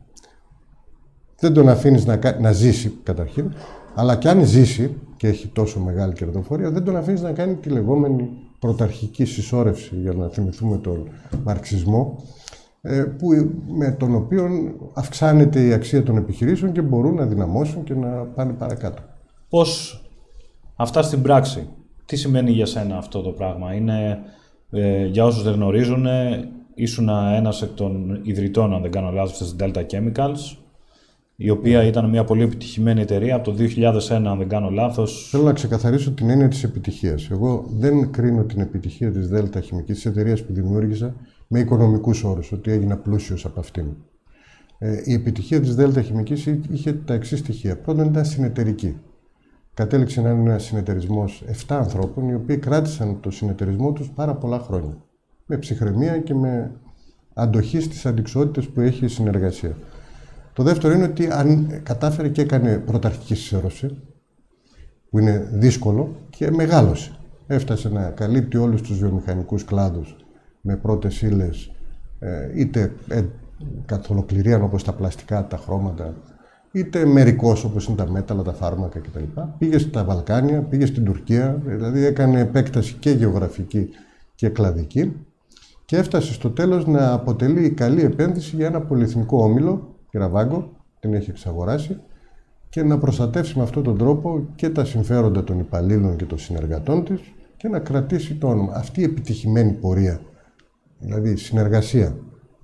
[1.40, 3.54] Δεν τον αφήνεις να, να ζήσει καταρχήν,
[3.96, 7.70] αλλά και αν ζήσει και έχει τόσο μεγάλη κερδοφορία, δεν τον αφήνεις να κάνει τη
[7.70, 11.10] λεγόμενη πρωταρχική συσσόρευση, για να θυμηθούμε τον
[11.44, 12.24] μαρξισμό,
[12.82, 13.28] ε, που,
[13.68, 14.50] με τον οποίο
[14.94, 19.02] αυξάνεται η αξία των επιχειρήσεων και μπορούν να δυναμώσουν και να πάνε παρακάτω.
[19.50, 20.02] Πώς
[20.76, 21.68] αυτά στην πράξη
[22.12, 24.20] τι σημαίνει για σένα αυτό το πράγμα; Είναι,
[24.72, 26.06] ε, για όσους δεν γνωρίζουν,
[26.74, 30.58] ήσουν ένας εκ των ιδρυτών, αν δεν κάνω λάθος, της Delta Chemicals,
[31.36, 35.28] η οποία ήταν μια πολύ επιτυχημένη εταιρεία από το 2001, αν δεν κάνω λάθος.
[35.32, 37.30] Θέλω να ξεκαθαρίσω την έννοια της επιτυχίας.
[37.30, 41.16] Εγώ δεν κρίνω την επιτυχία της Delta Χημικής, της εταιρείας που δημιούργησα,
[41.48, 43.86] με οικονομικούς όρους, ότι έγινα πλούσιος από αυτήν.
[44.78, 47.78] Ε, η επιτυχία της Delta Χημικής είχε τα εξής στοιχεία.
[47.78, 48.98] Πρώτον ήταν συνεταιρική
[49.74, 54.60] κατέληξε να είναι ένας συνεταιρισμός 7 ανθρώπων, οι οποίοι κράτησαν το συνεταιρισμό τους πάρα πολλά
[54.60, 54.98] χρόνια.
[55.46, 56.72] Με ψυχραιμία και με
[57.34, 59.76] αντοχή στις αντικσότητες που έχει η συνεργασία.
[60.54, 63.98] Το δεύτερο είναι ότι αν κατάφερε και έκανε πρωταρχική συσσέρωση,
[65.10, 67.12] που είναι δύσκολο και μεγάλωσε.
[67.48, 70.16] Έφτασε να καλύπτει όλους τους βιομηχανικούς κλάδους
[70.62, 71.72] με πρώτες ύλες,
[72.20, 73.24] ε, είτε ε,
[73.86, 76.14] καθ' ολοκληρία όπως τα πλαστικά, τα χρώματα,
[76.72, 79.42] είτε μερικός όπως είναι τα μέταλλα, τα φάρμακα κτλ.
[79.58, 83.90] Πήγε στα Βαλκάνια, πήγε στην Τουρκία, δηλαδή έκανε επέκταση και γεωγραφική
[84.36, 85.14] και κλαδική
[85.86, 91.14] και έφτασε στο τέλος να αποτελεί καλή επένδυση για ένα πολυεθνικό όμιλο, η Ραβάγκο, την
[91.14, 91.98] έχει εξαγοράσει,
[92.70, 97.04] και να προστατεύσει με αυτόν τον τρόπο και τα συμφέροντα των υπαλλήλων και των συνεργατών
[97.04, 97.20] της
[97.58, 98.74] και να κρατήσει το όνομα.
[98.74, 100.22] Αυτή η επιτυχημένη πορεία,
[101.00, 102.18] δηλαδή συνεργασία,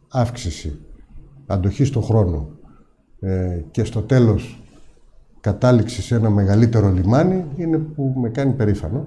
[0.08, 0.80] αύξηση,
[1.46, 2.57] αντοχή στον χρόνο
[3.20, 4.62] ε, και στο τέλος
[5.40, 9.06] κατάληξη σε ένα μεγαλύτερο λιμάνι είναι που με κάνει περήφανο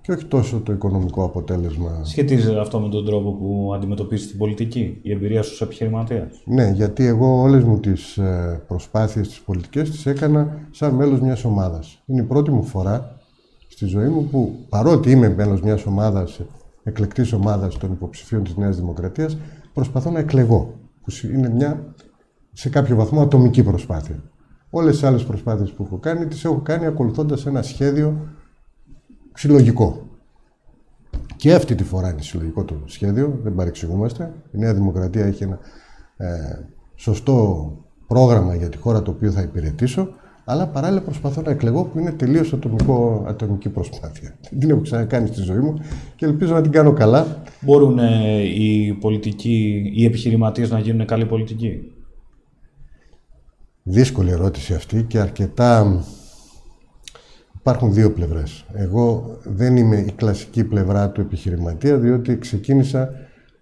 [0.00, 2.00] και όχι τόσο το οικονομικό αποτέλεσμα.
[2.04, 6.70] Σχετίζεται αυτό με τον τρόπο που αντιμετωπίζεις την πολιτική, η εμπειρία σου ως επιχειρηματίας; Ναι,
[6.74, 12.02] γιατί εγώ όλες μου τις ε, προσπάθειες, τις πολιτικές, τις έκανα σαν μέλος μιας ομάδας.
[12.06, 13.16] Είναι η πρώτη μου φορά
[13.68, 16.40] στη ζωή μου που παρότι είμαι μέλος μιας ομάδας,
[16.82, 19.36] εκλεκτής ομάδας των υποψηφίων της Νέας Δημοκρατίας,
[19.74, 21.94] προσπαθώ να εκλεγώ, που είναι μια
[22.52, 24.22] σε κάποιο βαθμό ατομική προσπάθεια.
[24.70, 28.28] Όλες τις άλλες προσπάθειες που έχω κάνει, τις έχω κάνει ακολουθώντας ένα σχέδιο
[29.34, 30.08] συλλογικό.
[31.36, 34.32] Και αυτή τη φορά είναι συλλογικό το σχέδιο, δεν παρεξηγούμαστε.
[34.52, 35.58] Η Νέα Δημοκρατία έχει ένα
[36.16, 36.28] ε,
[36.94, 37.72] σωστό
[38.06, 40.08] πρόγραμμα για τη χώρα το οποίο θα υπηρετήσω,
[40.44, 42.56] αλλά παράλληλα προσπαθώ να εκλεγώ που είναι τελείως
[43.26, 44.34] ατομική προσπάθεια.
[44.50, 45.80] Δεν την έχω ξανακάνει στη ζωή μου
[46.16, 47.42] και ελπίζω να την κάνω καλά.
[47.60, 51.92] Μπορούν ε, οι πολιτικοί, οι επιχειρηματίες να γίνουν καλοί πολιτικοί;
[53.90, 56.02] Δύσκολη ερώτηση αυτή και αρκετά
[57.60, 58.64] Υπάρχουν δύο πλευρές.
[58.72, 63.10] Εγώ δεν είμαι η κλασική πλευρά του επιχειρηματία, διότι ξεκίνησα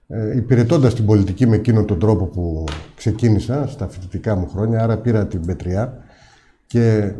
[0.08, 2.64] ε, υπηρετώντας την πολιτική με εκείνον τον τρόπο που
[2.96, 5.98] ξεκίνησα στα φοιτητικά μου χρόνια, άρα πήρα την πετριά
[6.66, 7.12] και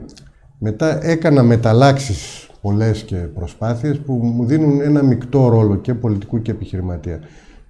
[0.59, 6.51] μετά έκανα μεταλλάξεις πολλές και προσπάθειες που μου δίνουν ένα μεικτό ρόλο και πολιτικού και
[6.51, 7.21] επιχειρηματία.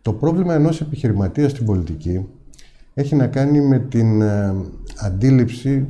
[0.02, 2.26] Το πρόβλημα ενός επιχειρηματίας στην πολιτική
[2.98, 4.54] έχει να κάνει με την ε,
[4.96, 5.86] αντίληψη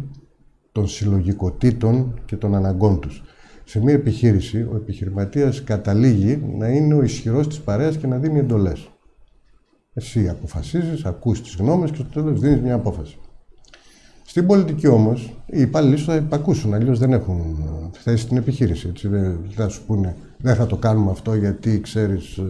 [0.72, 3.22] των συλλογικοτήτων και των αναγκών τους.
[3.64, 8.38] Σε μια επιχείρηση, ο επιχειρηματίας καταλήγει να είναι ο ισχυρός της παρέας και να δίνει
[8.38, 8.88] εντολές.
[9.92, 13.18] Εσύ αποφασίζεις, ακούς τις γνώμες και στο τέλος δίνεις μια απόφαση.
[14.24, 17.56] Στην πολιτική όμως, οι υπάλληλοι σου θα υπακούσουν, αλλιώς δεν έχουν
[17.92, 18.88] θέση στην επιχείρηση.
[18.88, 19.08] Έτσι.
[19.08, 22.40] Δεν θα σου πούνε, δεν θα το κάνουμε αυτό γιατί ξέρεις...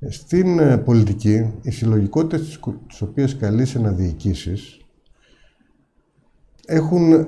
[0.00, 2.58] Ε, στην ε, πολιτική, οι συλλογικότητες
[2.88, 4.78] τις οποίες καλείσαι να διοικήσεις
[6.66, 7.26] έχουν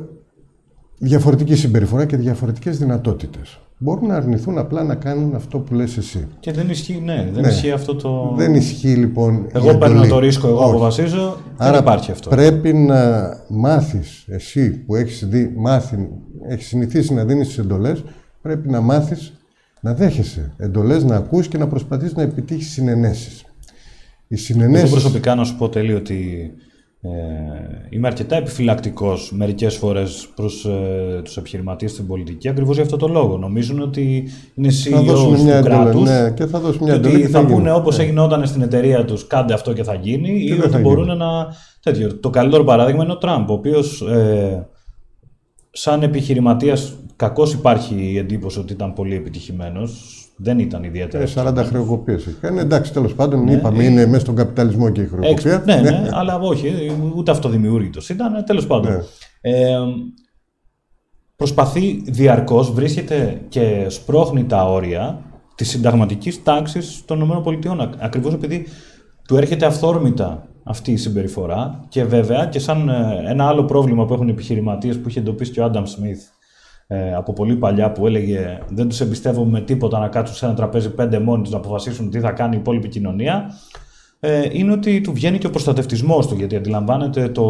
[0.98, 3.60] διαφορετική συμπεριφορά και διαφορετικές δυνατότητες.
[3.78, 6.28] Μπορούν να αρνηθούν απλά να κάνουν αυτό που λες εσύ.
[6.40, 7.48] Και δεν ισχύει, ναι, δεν ναι.
[7.48, 8.34] ισχύει αυτό το...
[8.36, 10.70] Δεν ισχύει λοιπόν Εγώ παίρνω το ρίσκο, εγώ Όχι.
[10.70, 12.30] αποφασίζω, Άρα δεν υπάρχει αυτό.
[12.30, 16.08] πρέπει να μάθεις, εσύ που έχεις, δει, μάθει,
[16.48, 18.04] έχεις συνηθίσει να δίνεις τις εντολές,
[18.42, 19.39] πρέπει να μάθεις
[19.80, 23.44] να δέχεσαι εντολές, να ακούς και να προσπαθείς να επιτύχεις συνενέσεις.
[24.28, 24.82] Οι συνενέσεις...
[24.82, 26.50] Εγώ προσωπικά να σου πω τελείω ότι
[27.02, 27.08] ε,
[27.90, 33.08] είμαι αρκετά επιφυλακτικός μερικές φορές προς ε, τους επιχειρηματίες στην πολιτική ακριβώς για αυτό το
[33.08, 33.38] λόγο.
[33.38, 37.72] Νομίζουν ότι είναι CEO του κράτους ναι, και θα δώσουν μια και ότι θα πούνε
[37.72, 38.04] όπως ναι.
[38.04, 41.16] έγινε στην εταιρεία τους, κάντε αυτό και θα γίνει, ή ότι μπορούν γίνει.
[41.16, 41.54] να.
[41.82, 42.14] Τέτοιο.
[42.14, 44.68] Το καλύτερο παράδειγμα είναι ο Τραμπ, ο οποίος ε,
[45.70, 51.24] σαν επιχειρηματίας κακώς υπάρχει η εντύπωση ότι ήταν πολύ επιτυχημένος δεν ήταν ιδιαίτερα.
[51.34, 52.60] 40 χρεοκοπίες έχει κάνει.
[52.60, 55.62] Εντάξει, τέλος πάντων, ναι, είπαμε, είναι μέσα στον καπιταλισμό και η χρεοκοπία.
[55.66, 56.72] ναι, ναι, αλλά όχι,
[57.14, 58.44] ούτε αυτοδημιούργητο ήταν.
[58.44, 58.92] Τέλος πάντων.
[58.92, 59.00] Ναι.
[59.40, 59.78] Ε,
[61.36, 65.22] προσπαθεί διαρκώς, βρίσκεται και σπρώχνει τα όρια
[65.54, 67.90] της συνταγματικής τάξης των ΗΠΑ.
[67.98, 68.66] Ακριβώς επειδή
[69.28, 74.14] του έρχεται αυθόρμητα αυτή η συμπεριφορά και βέβαια και σαν ε, ένα άλλο πρόβλημα που
[74.14, 76.20] έχουν οι επιχειρηματίες που είχε εντοπίσει και ο Άνταμ Σμιθ
[76.92, 80.90] ε, από πολύ παλιά που έλεγε δεν τους εμπιστεύομαι τίποτα να κάτσουν σε ένα τραπέζι
[80.90, 83.52] πέντε μόνοι τους να αποφασίσουν τι θα κάνει η υπόλοιπη κοινωνία
[84.20, 87.44] ε, είναι ότι του βγαίνει και ο προστατευτισμός του γιατί αντιλαμβάνεται το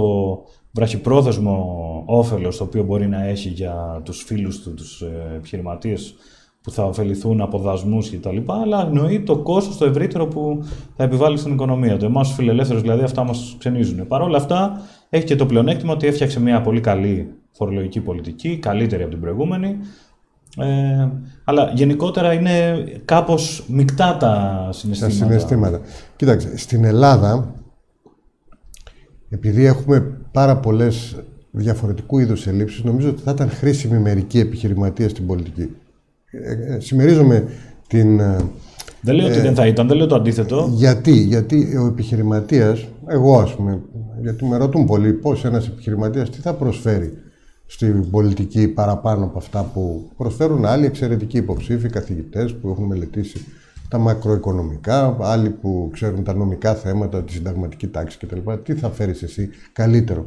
[0.71, 6.15] βραχυπρόθεσμο όφελος το οποίο μπορεί να έχει για τους φίλους του, τους ε, επιχειρηματίες
[6.63, 8.37] που θα ωφεληθούν από δασμούς κτλ.
[8.47, 10.65] Αλλά αγνοεί το κόστος το ευρύτερο που
[10.97, 12.05] θα επιβάλλει στην οικονομία του.
[12.05, 14.07] Εμάς τους φιλελεύθερους δηλαδή αυτά μας ξενίζουν.
[14.07, 19.03] Παρ' όλα αυτά έχει και το πλεονέκτημα ότι έφτιαξε μια πολύ καλή φορολογική πολιτική, καλύτερη
[19.03, 19.79] από την προηγούμενη.
[20.57, 21.09] Ε,
[21.45, 25.19] αλλά γενικότερα είναι κάπως μεικτά τα συναισθήματα.
[25.19, 25.81] Τα συναισθήματα.
[26.17, 27.55] Κοίταξε, στην Ελλάδα,
[29.29, 30.01] επειδή έχουμε
[30.33, 31.17] πάρα πολλές
[31.51, 35.77] διαφορετικού είδους ελλείψεις, νομίζω ότι θα ήταν χρήσιμη μερική επιχειρηματία στην πολιτική.
[36.31, 37.49] Ε, ε, συμμερίζομαι
[37.87, 38.21] την...
[38.21, 38.37] Ε,
[39.01, 40.71] δεν λέω ότι δεν θα ήταν, δεν λέω το αντίθετο.
[40.73, 43.81] Γιατί, γιατί ο επιχειρηματίας, εγώ ας πούμε,
[44.21, 47.13] γιατί με ρωτούν πολλοί πώς ένας επιχειρηματίας τι θα προσφέρει
[47.73, 53.45] στην πολιτική παραπάνω από αυτά που προσφέρουν άλλοι εξαιρετικοί υποψήφοι, καθηγητές που έχουν μελετήσει
[53.89, 58.39] τα μακροοικονομικά, άλλοι που ξέρουν τα νομικά θέματα, τη συνταγματική τάξη κτλ.
[58.63, 60.27] Τι θα φέρεις εσύ καλύτερο;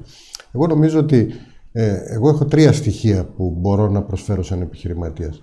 [0.52, 1.28] Εγώ νομίζω ότι
[1.72, 5.40] ε, εγώ έχω τρία στοιχεία που μπορώ να προσφέρω σαν επιχειρηματίας.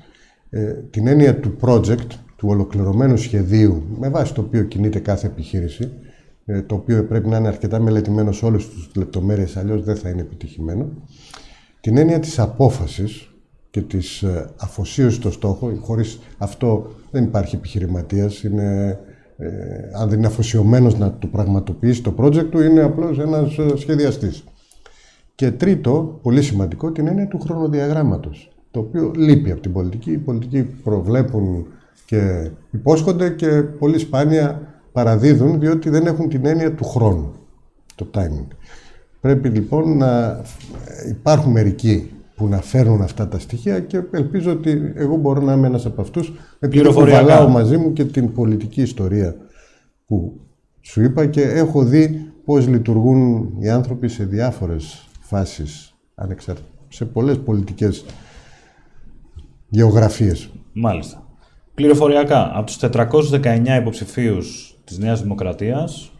[0.50, 5.90] Ε, την έννοια του project, του ολοκληρωμένου σχεδίου με βάση το οποίο κινείται κάθε επιχείρηση,
[6.44, 10.08] ε, το οποίο πρέπει να είναι αρκετά μελετημένο σε όλες τις λεπτομέρειες, αλλιώς δεν θα
[10.08, 10.88] είναι επιτυχημένο.
[11.80, 13.34] Την έννοια της απόφασης
[13.70, 18.98] και της ε, αφοσίωσης στο στόχο, χωρίς αυτό δεν υπάρχει επιχειρηματίας, είναι,
[19.36, 19.48] ε,
[20.00, 24.44] αν δεν είναι αφοσιωμένος να το πραγματοποιήσει το project του, είναι απλώς ένας σχεδιαστής.
[25.34, 30.12] Και τρίτο, πολύ σημαντικό, την έννοια του χρονοδιαγράμματος, το οποίο λείπει από την πολιτική.
[30.12, 31.66] Οι πολιτικοί προβλέπουν
[32.06, 34.62] και υπόσχονται και πολύ σπάνια
[34.92, 37.32] παραδίδουν, διότι δεν έχουν την έννοια του χρόνου,
[37.94, 38.46] το timing.
[39.20, 40.42] Πρέπει λοιπόν να
[41.08, 45.66] υπάρχουν μερικοί που να φέρουν αυτά τα στοιχεία και ελπίζω ότι εγώ μπορώ να είμαι
[45.66, 49.36] ένας από αυτούς επειδή κουβαλάω μαζί μου και την πολιτική ιστορία
[50.06, 50.40] που
[50.80, 55.94] σου είπα και έχω δει πώς λειτουργούν οι άνθρωποι σε διάφορες φάσεις
[56.88, 58.04] σε πολλές πολιτικές
[59.68, 60.50] γεωγραφίες.
[60.72, 61.24] Μάλιστα.
[61.74, 66.12] Πληροφοριακά, από τους 419 υποψηφίους της Νέας Δημοκρατίας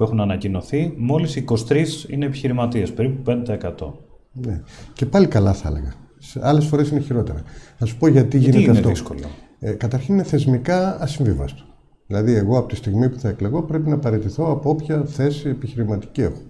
[0.00, 3.92] που έχουν ανακοινωθεί, μόλις 23 είναι επιχειρηματίες, περίπου 5%.
[4.32, 4.60] Ναι.
[4.92, 5.94] Και πάλι καλά θα έλεγα.
[6.18, 7.42] Σε άλλες φορές είναι χειρότερα.
[7.78, 8.88] Θα σου πω γιατί, γιατί γίνεται είναι αυτό.
[8.88, 9.20] δύσκολο;
[9.58, 11.62] Ε, καταρχήν είναι θεσμικά ασυμβίβαστο.
[12.06, 16.20] Δηλαδή, εγώ από τη στιγμή που θα εκλεγώ πρέπει να παραιτηθώ από όποια θέση επιχειρηματική
[16.20, 16.42] έχω.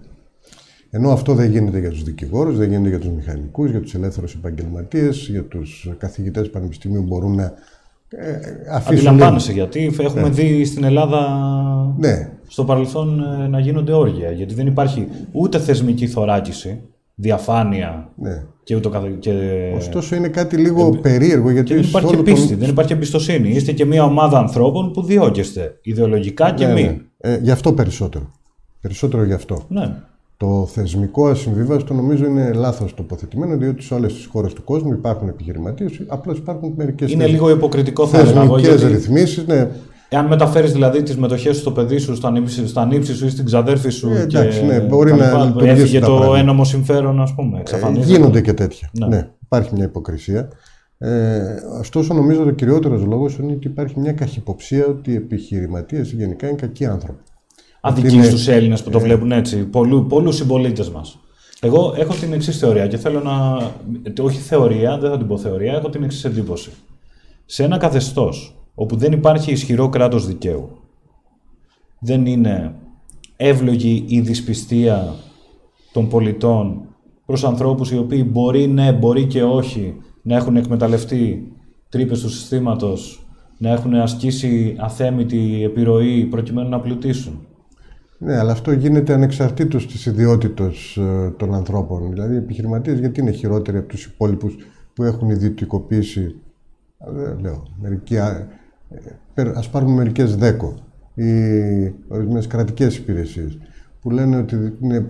[0.89, 4.33] Ενώ αυτό δεν γίνεται για τους δικηγόρους, δεν γίνεται για τους μηχανικούς, για τους ελεύθερους
[4.33, 7.53] επαγγελματίες, για τους καθηγητές πανεπιστημίου μπορούν να
[8.09, 8.39] ε,
[8.71, 9.07] αφήσουν.
[9.07, 10.29] Αντιλαμβάνεσαι γιατί έχουμε ναι.
[10.29, 11.39] δει στην Ελλάδα
[11.97, 12.29] ναι.
[12.51, 14.31] Στο παρελθόν ε, να γίνονται όργια.
[14.31, 16.81] Γιατί δεν υπάρχει ούτε θεσμική θωράκιση,
[17.15, 18.43] διαφάνεια ναι.
[18.63, 19.03] και ούτω καθ...
[19.19, 19.31] και...
[19.75, 23.49] Ωστόσο είναι κάτι λίγο ε, περίεργο γιατί δεν υπάρχει πίστη, δεν υπάρχει εμπιστοσύνη.
[23.49, 26.81] Είστε και μια ομάδα ανθρώπων που διώκεστε ιδεολογικά και ναι, μη.
[26.81, 26.97] Ναι.
[27.17, 28.31] Ε, γι' αυτό περισσότερο.
[28.81, 29.65] Περισσότερο γι' αυτό.
[29.67, 29.93] Ναι.
[30.37, 35.27] Το θεσμικό ασυμβίβαστο νομίζω είναι λάθος τοποθετημένο, διότι σε όλες τις χώρες του κόσμου υπάρχουν
[35.27, 37.11] επιχειρηματίες, απλώς υπάρχουν μερικές.
[37.11, 38.41] Είναι λίγο υποκριτικό θα έλεγα.
[38.41, 39.69] Θεσμικές ρυθμίσεις, ναι.
[40.13, 43.29] Εάν μεταφέρεις δηλαδή τις μετοχές σου στο παιδί σου, στα νύψη, στα νύψη σου ή
[43.29, 44.09] στην ξαδέρφη σου.
[44.09, 46.37] Ε, εντάξει, και ναι, μπορεί να Έφυγε το πράγματα.
[46.37, 47.63] ένομο συμφέρον, ας πούμε.
[47.71, 48.89] Ε, γίνονται και τέτοια.
[48.99, 49.07] Ναι.
[49.07, 49.29] ναι.
[49.43, 50.49] υπάρχει μια υποκρισία.
[50.97, 51.39] Ε,
[51.79, 56.55] ωστόσο, νομίζω το κυριότερος λόγος είναι ότι υπάρχει μια καχυποψία ότι οι επιχειρηματίες γενικά είναι
[56.55, 57.21] κακοί άνθρωποι
[57.81, 58.23] αδικεί είναι...
[58.23, 59.01] στους Έλληνες που το ε.
[59.01, 59.57] βλέπουν έτσι,
[60.07, 61.19] πολλούς συμπολίτες μας.
[61.61, 63.57] Εγώ έχω την εξής θεωρία και θέλω να.
[64.23, 66.71] Όχι θεωρία, δεν θα την πω θεωρία, έχω την εξής εντύπωση.
[67.45, 70.69] Σε ένα καθεστώς όπου δεν υπάρχει ισχυρό κράτος δικαίου,
[71.99, 72.75] δεν είναι
[73.35, 75.13] εύλογη η δυσπιστία
[75.93, 76.81] των πολιτών
[77.25, 81.51] προς ανθρώπους οι οποίοι μπορεί ναι, μπορεί και όχι να έχουν εκμεταλλευτεί
[81.89, 83.25] τρύπες του συστήματος,
[83.57, 87.45] να έχουν ασκήσει αθέμητη επιρροή προκειμένου να πλουτίσουν.
[88.17, 92.09] Ναι, αλλά αυτό γίνεται ανεξαρτήτως της ιδιότητας ε, των ανθρώπων.
[92.09, 94.55] Δηλαδή, οι επιχειρηματίες γιατί είναι χειρότεροι από τους υπόλοιπους
[94.93, 96.35] που έχουν ιδιωτικοποίηση.
[96.97, 98.47] Δεν λέω, μερικοί, ε,
[99.55, 100.73] ας πάρουμε μερικές δέκο
[101.13, 101.23] ή
[102.07, 103.57] ορισμένες κρατικές υπηρεσίες
[104.01, 105.07] που λένε ότι είναι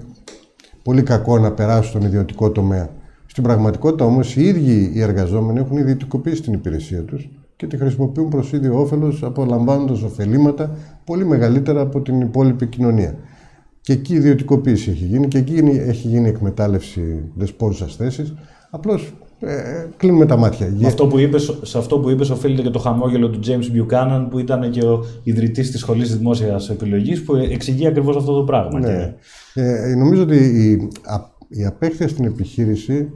[0.83, 2.89] πολύ κακό να περάσουν στον ιδιωτικό τομέα.
[3.25, 8.29] Στην πραγματικότητα όμως οι ίδιοι οι εργαζόμενοι έχουν ιδιωτικοποιήσει την υπηρεσία τους και τη χρησιμοποιούν
[8.29, 13.15] προς ίδιο όφελος, απολαμβάνοντας ωφελήματα πολύ μεγαλύτερα από την υπόλοιπη κοινωνία.
[13.81, 15.55] Και εκεί η ιδιωτικοποίηση έχει γίνει και εκεί
[15.87, 18.33] έχει γίνει εκμετάλλευση δεσπόζουσας θέσης.
[18.69, 20.73] Απλώς ε, κλείνουμε τα μάτια.
[20.85, 24.39] αυτό που είπες, σε αυτό που είπες, οφείλεται και το χαμόγελο του James Buchanan, που
[24.39, 28.79] ήταν και ο ιδρυτής της Σχολής Δημόσιας Επιλογής, που εξηγεί ακριβώς αυτό το πράγμα.
[28.79, 29.15] Ναι.
[29.53, 30.89] Ε, νομίζω ότι η,
[31.47, 33.09] η απέχθεια στην επιχείρηση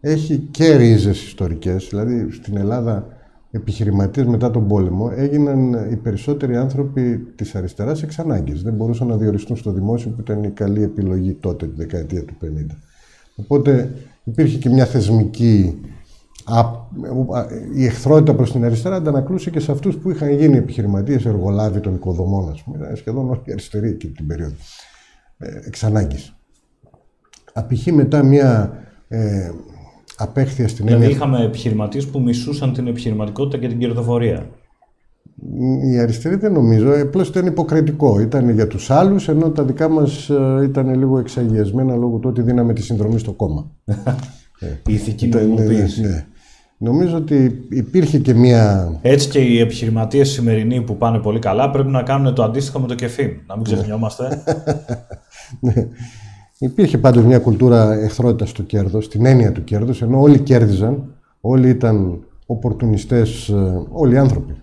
[0.00, 1.86] έχει και ρίζες ιστορικές.
[1.90, 3.06] Δηλαδή στην Ελλάδα
[3.50, 8.62] επιχειρηματίες μετά τον πόλεμο έγιναν οι περισσότεροι άνθρωποι της αριστεράς εξ ανάγκης.
[8.62, 12.34] Δεν μπορούσαν να διοριστούν στο δημόσιο που ήταν η καλή επιλογή τότε, τη δεκαετία του
[12.42, 12.76] 50.
[13.36, 13.90] Οπότε
[14.30, 15.80] υπήρχε και μια θεσμική...
[17.74, 21.94] Η εχθρότητα προς την αριστερά αντανακλούσε και σε αυτούς που είχαν γίνει επιχειρηματίες, εργολάβοι των
[21.94, 22.92] οικοδομών, ας πούμε.
[22.94, 24.54] Σχεδόν όλοι οι αριστεροί εκείνη την περίοδο.
[25.38, 26.36] Ε, εξ ανάγκης.
[27.52, 28.78] Απηχεί μετά μια
[29.08, 29.50] ε,
[30.16, 31.16] απέχθεια στην δηλαδή, έννοια.
[31.16, 34.48] είχαμε επιχειρηματίες που μισούσαν την επιχειρηματικότητα και την κερδοφορία.
[35.92, 38.20] Η αριστερή δεν νομίζω, απλώς ήταν υποκριτικό.
[38.20, 42.42] Ήταν για τους άλλους, ενώ τα δικά μας ε, ήταν λίγο εξαγιασμένα λόγω του ότι
[42.42, 43.70] δίναμε τη συνδρομή στο κόμμα.
[44.86, 46.00] Η ηθική νομιμοποίηση.
[46.00, 46.26] Ναι, ναι.
[46.78, 48.92] Νομίζω ότι υπήρχε και μία.
[49.02, 52.86] Έτσι και οι επιχειρηματίες σημερινοί που πάνε πολύ καλά πρέπει να κάνουν το αντίστοιχο με
[52.86, 53.40] το κεφί.
[53.46, 54.42] Να μην ξεχνιόμαστε.
[55.60, 55.88] ναι.
[56.58, 61.68] Υπήρχε πάντως μια κουλτούρα εχθρότητας στο κέρδος, στην έννοια του κέρδους, ενώ όλοι κέρδιζαν, όλοι
[61.68, 64.54] ήταν οπορτουνιστές, ε, όλοι οι άνθρωποι.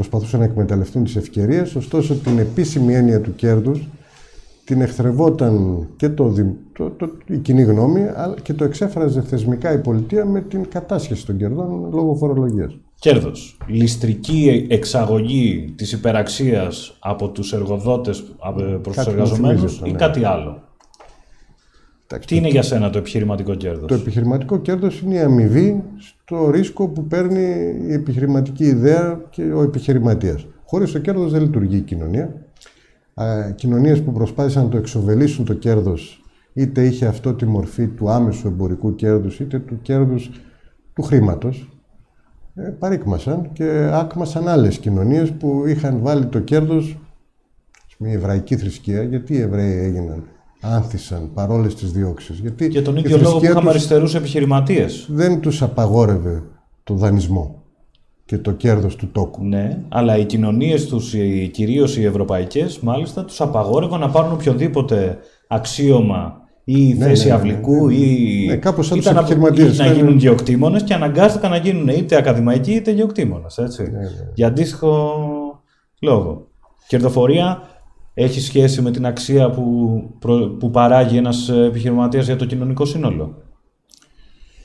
[0.00, 3.88] Προσπαθούσαν να εκμεταλλευτούν τις ευκαιρίες, ωστόσο την επίσημη έννοια του κέρδους
[4.64, 6.32] την εχθρευόταν και το,
[6.72, 11.26] το, το, η κοινή γνώμη αλλά και το εξέφραζε θεσμικά η πολιτεία με την κατάσχεση
[11.26, 12.76] των κερδών λόγω φορολογίας.
[12.98, 13.58] κέρδος.
[13.66, 18.24] Ληστρική εξαγωγή της υπεραξίας από τους εργοδότες
[18.82, 19.98] προς τους εργαζομένους ή ναι.
[19.98, 20.62] κάτι άλλο;
[22.18, 26.88] Τι είναι για σένα το επιχειρηματικό κέρδος; Το επιχειρηματικό κέρδος είναι η αμοιβή στο ρίσκο
[26.88, 30.46] που παίρνει η επιχειρηματική ιδέα και ο επιχειρηματίας.
[30.64, 32.34] Χωρίς το κέρδος δεν λειτουργεί η κοινωνία.
[33.54, 38.46] Κοινωνίες που προσπάθησαν να το εξοβελήσουν το κέρδος είτε είχε αυτό τη μορφή του άμεσου
[38.46, 40.30] εμπορικού κέρδους είτε του κέρδους
[40.94, 41.80] του χρήματος
[42.54, 46.98] ε, παρήκμασαν και άκμασαν άλλες κοινωνίες που είχαν βάλει το κέρδος
[48.02, 49.02] μια εβραϊκή θρησκεία.
[49.02, 50.24] Γιατί οι Εβραίοι έγιναν,
[50.60, 52.38] άνθησαν παρόλες τις διώξεις.
[52.38, 55.06] Γιατί και τον ίδιο λόγο που είχαμε αριστερούς επιχειρηματίες.
[55.10, 56.42] Δεν τους απαγόρευε
[56.84, 57.62] το δανεισμό
[58.24, 59.44] και το κέρδος του τόκου.
[59.44, 61.14] Ναι, αλλά οι κοινωνίες τους,
[61.52, 67.36] κυρίως οι ευρωπαϊκές, μάλιστα, τους απαγόρευαν να πάρουν οποιοδήποτε αξίωμα ή ναι, θέση ναι, ναι,
[67.36, 69.22] αυλικού ναι, ή ναι, κάπως ήταν να,
[69.76, 73.90] να γίνουν γεωκτήμονες και αναγκάστηκαν να γίνουν είτε ακαδημαϊκοί είτε γεωκτήμονες, έτσι,
[74.34, 75.12] για αντίστοιχο
[76.00, 76.48] λόγο.
[76.86, 77.62] Κερδοφορία
[78.14, 80.02] έχει σχέση με την αξία που,
[80.58, 83.42] που παράγει ένας επιχειρηματίας για το κοινωνικό σύνολο;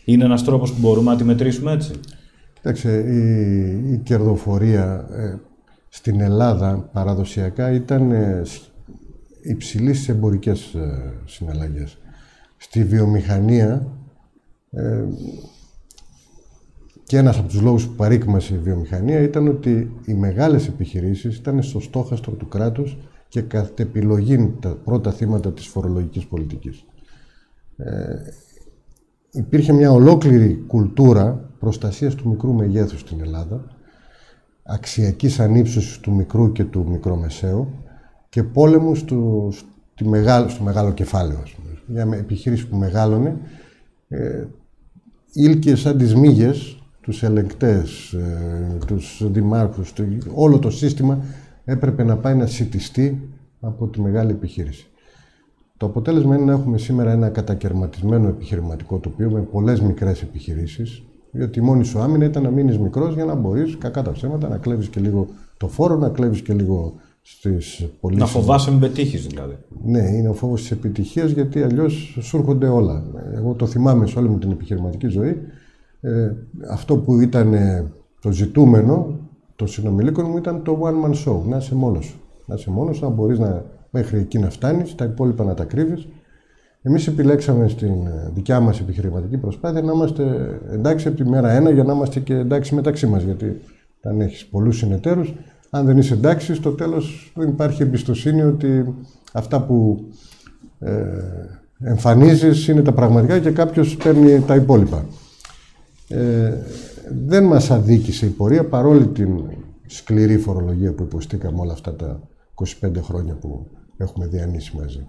[0.06, 1.94] Είναι ένας τρόπος που μπορούμε να τη μετρήσουμε έτσι;
[2.54, 5.40] Κοιτάξτε, η, η κερδοφορία ε,
[5.90, 8.42] στην Ελλάδα παραδοσιακά ήταν ε,
[9.42, 11.98] υψηλής στις εμπορικές ε, συναλλαγές.
[12.58, 13.88] Στη βιομηχανία
[14.72, 15.04] ε,
[17.04, 21.64] και ένας από τους λόγους που παρήκμασε η βιομηχανία ήταν ότι οι μεγάλες επιχειρήσεις ήταν
[21.64, 22.98] στο στόχαστρο του κράτους
[23.36, 26.86] και κατ' επιλογή τα πρώτα θύματα της φορολογικής πολιτικής.
[27.78, 28.16] Ε,
[29.32, 33.64] υπήρχε μια ολόκληρη κουλτούρα προστασίας του μικρού μεγέθους στην Ελλάδα,
[34.64, 37.68] αξιακής ανύψωσης του μικρού και του μικρομεσαίου,
[38.30, 39.50] και πόλεμους στο,
[39.94, 41.40] στη μεγάλο, στο μεγάλο κεφάλαιο.
[41.44, 41.70] Ας πούμε.
[41.86, 43.38] Μια επιχείρηση που μεγάλωνε,
[44.08, 44.46] ε,
[45.34, 51.24] ήλκε σαν τις μύγες, τους ελεγκτές, ε, τους δημάρχους, το, όλο το σύστημα
[51.66, 54.88] έπρεπε να πάει να σιτιστεί από τη μεγάλη επιχείρηση.
[55.78, 61.60] Το αποτέλεσμα είναι να έχουμε σήμερα ένα κατακαιρματισμένο επιχειρηματικό τοπίο με πολλές μικρές επιχειρήσεις, γιατί
[61.60, 64.58] η μόνη σου άμυνα ήταν να μείνεις μικρός για να μπορείς, κακά τα ψέματα, να
[64.58, 68.24] κλέβεις και λίγο το φόρο, να κλέβεις και λίγο στις πωλήσεις.
[68.24, 69.58] Να φοβάσαι με πετύχεις δηλαδή.
[69.84, 73.04] Ναι, είναι ο φόβος της επιτυχίας γιατί αλλιώς σου έρχονται όλα.
[73.36, 75.38] Εγώ το θυμάμαι σε όλη μου την επιχειρηματική ζωή.
[76.02, 76.32] Ε,
[76.70, 77.92] αυτό που ήταν ε,
[78.22, 79.20] το ζητούμενο
[79.56, 82.20] των συνομιλίκων μου ήταν το one man show, να είσαι μόνος σου.
[82.46, 86.08] Να είσαι μόνος να μπορείς να, μέχρι εκεί να φτάνεις, τα υπόλοιπα να τα κρύβεις.
[86.82, 91.70] Εμείς επιλέξαμε στην ε, δικιά μας επιχειρηματική προσπάθεια να είμαστε εντάξει από τη μέρα ένα
[91.70, 93.24] για να είμαστε και εντάξει μεταξύ μας.
[93.24, 93.62] Γιατί
[94.04, 95.34] αν έχεις πολλούς συνεταίρους,
[95.70, 98.96] αν δεν είσαι εντάξει, στο τέλος δεν υπάρχει εμπιστοσύνη ότι
[99.34, 100.06] αυτά που
[100.80, 100.94] ε,
[101.80, 105.06] εμφανίζεις είναι τα πραγματικά και κάποιος παίρνει τα υπόλοιπα.
[106.08, 106.54] Ε,
[107.12, 109.44] δεν μας αδίκησε η πορεία παρόλη την
[109.86, 112.20] σκληρή φορολογία που υποστήκαμε όλα αυτά τα
[112.82, 115.08] 25 χρόνια που έχουμε διανύσει μαζί.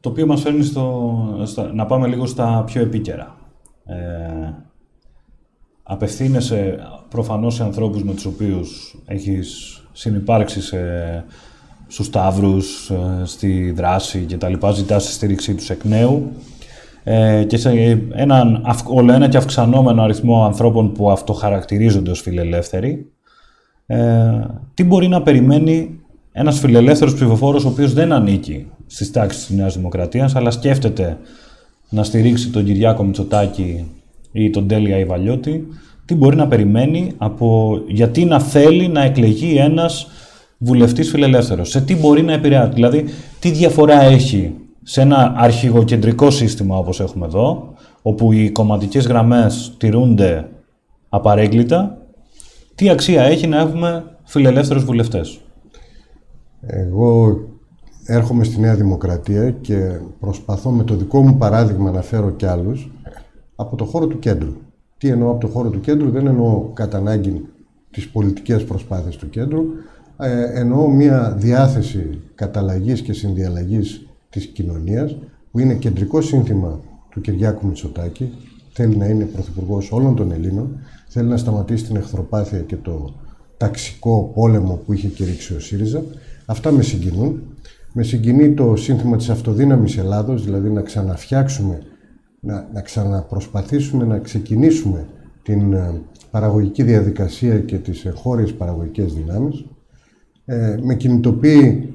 [0.00, 3.36] Το οποίο μας φέρνει στο, να πάμε λίγο στα πιο επίκαιρα.
[3.84, 3.94] Ε,
[5.82, 6.78] απευθύνεσαι
[7.08, 10.78] προφανώς σε ανθρώπους με τους οποίους έχεις συνυπάρξει σε,
[11.86, 16.30] στους Σταύρους, ε, στη δράση και τα λοιπά, ζητάς τη στήριξή τους εκ νέου
[17.04, 17.70] ε, και σε
[18.12, 23.06] έναν όλο ένα και αυξανόμενο αριθμό ανθρώπων που αυτοχαρακτηρίζονται ως φιλελεύθεροι,
[23.86, 23.98] ε,
[24.74, 26.00] τι μπορεί να περιμένει
[26.32, 31.18] ένας φιλελεύθερος ψηφοφόρος ο οποίος δεν ανήκει στις τάξεις της Νέας Δημοκρατίας, αλλά σκέφτεται
[31.88, 33.90] να στηρίξει τον Κυριάκο Μητσοτάκη
[34.32, 35.66] ή τον Τέλια Ιβαλιώτη,
[36.04, 40.06] τι μπορεί να περιμένει από γιατί να θέλει να εκλεγεί ένας
[40.58, 43.04] βουλευτής φιλελεύθερος; Σε τι μπορεί να επηρεάσει; Δηλαδή,
[43.40, 50.48] τι διαφορά έχει σε ένα αρχηγοκεντρικό σύστημα όπως έχουμε εδώ, όπου οι κομματικές γραμμές τηρούνται
[51.08, 51.98] απαρέγκλητα,
[52.74, 55.40] τι αξία έχει να έχουμε φιλελεύθερους βουλευτές;
[56.60, 57.38] Εγώ
[58.06, 62.90] έρχομαι στη Νέα Δημοκρατία και προσπαθώ με το δικό μου παράδειγμα να φέρω κι άλλους
[63.56, 64.52] από το χώρο του κέντρου.
[64.98, 67.48] Τι εννοώ από το χώρο του κέντρου, δεν εννοώ κατά ανάγκη
[67.90, 69.62] τις πολιτικές προσπάθειες του κέντρου,
[70.18, 75.16] ε, εννοώ μια διάθεση καταλλαγής και συνδιαλλαγής της κοινωνίας,
[75.50, 76.80] που είναι κεντρικό σύνθημα
[77.10, 78.32] του Κυριάκου Μητσοτάκη,
[78.72, 80.78] θέλει να είναι πρωθυπουργός όλων των Ελλήνων,
[81.08, 83.14] θέλει να σταματήσει την εχθροπάθεια και το
[83.56, 86.02] ταξικό πόλεμο που είχε κηρύξει ο ΣΥΡΙΖΑ.
[86.46, 87.42] Αυτά με συγκινούν.
[87.92, 91.82] Με συγκινεί το σύνθημα της αυτοδύναμης Ελλάδος, δηλαδή να ξαναφτιάξουμε
[92.40, 95.06] να, να ξαναπροσπαθήσουμε να ξεκινήσουμε
[95.42, 99.64] την ε, παραγωγική διαδικασία και τις εγχώριες παραγωγικές δυνάμεις.
[100.44, 101.92] Ε, με κινητοποιεί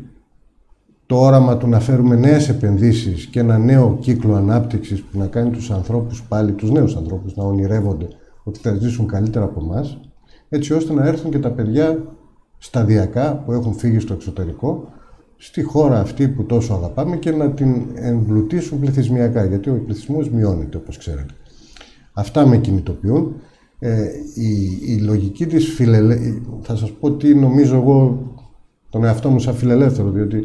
[1.07, 5.49] το όραμα του να φέρουμε νέες επενδύσεις και ένα νέο κύκλο ανάπτυξης που να κάνει
[5.49, 8.07] τους ανθρώπους πάλι, τους νέους ανθρώπους, να ονειρεύονται
[8.43, 9.99] ότι θα ζήσουν καλύτερα από εμάς.
[10.49, 12.03] έτσι ώστε να έρθουν και τα παιδιά
[12.57, 14.87] σταδιακά που έχουν φύγει στο εξωτερικό
[15.37, 20.77] στη χώρα αυτή που τόσο αγαπάμε και να την εμπλουτίσουν πληθυσμιακά, γιατί ο πληθυσμός μειώνεται,
[20.77, 21.33] όπως ξέρετε.
[22.13, 23.35] Αυτά με κινητοποιούν.
[23.79, 28.19] Ε, η, η λογική της φιλελεύθερη, θα σας πω τι νομίζω εγώ
[28.89, 30.41] τον εαυτό μου σαν φιλελεύθερο, διότι ε,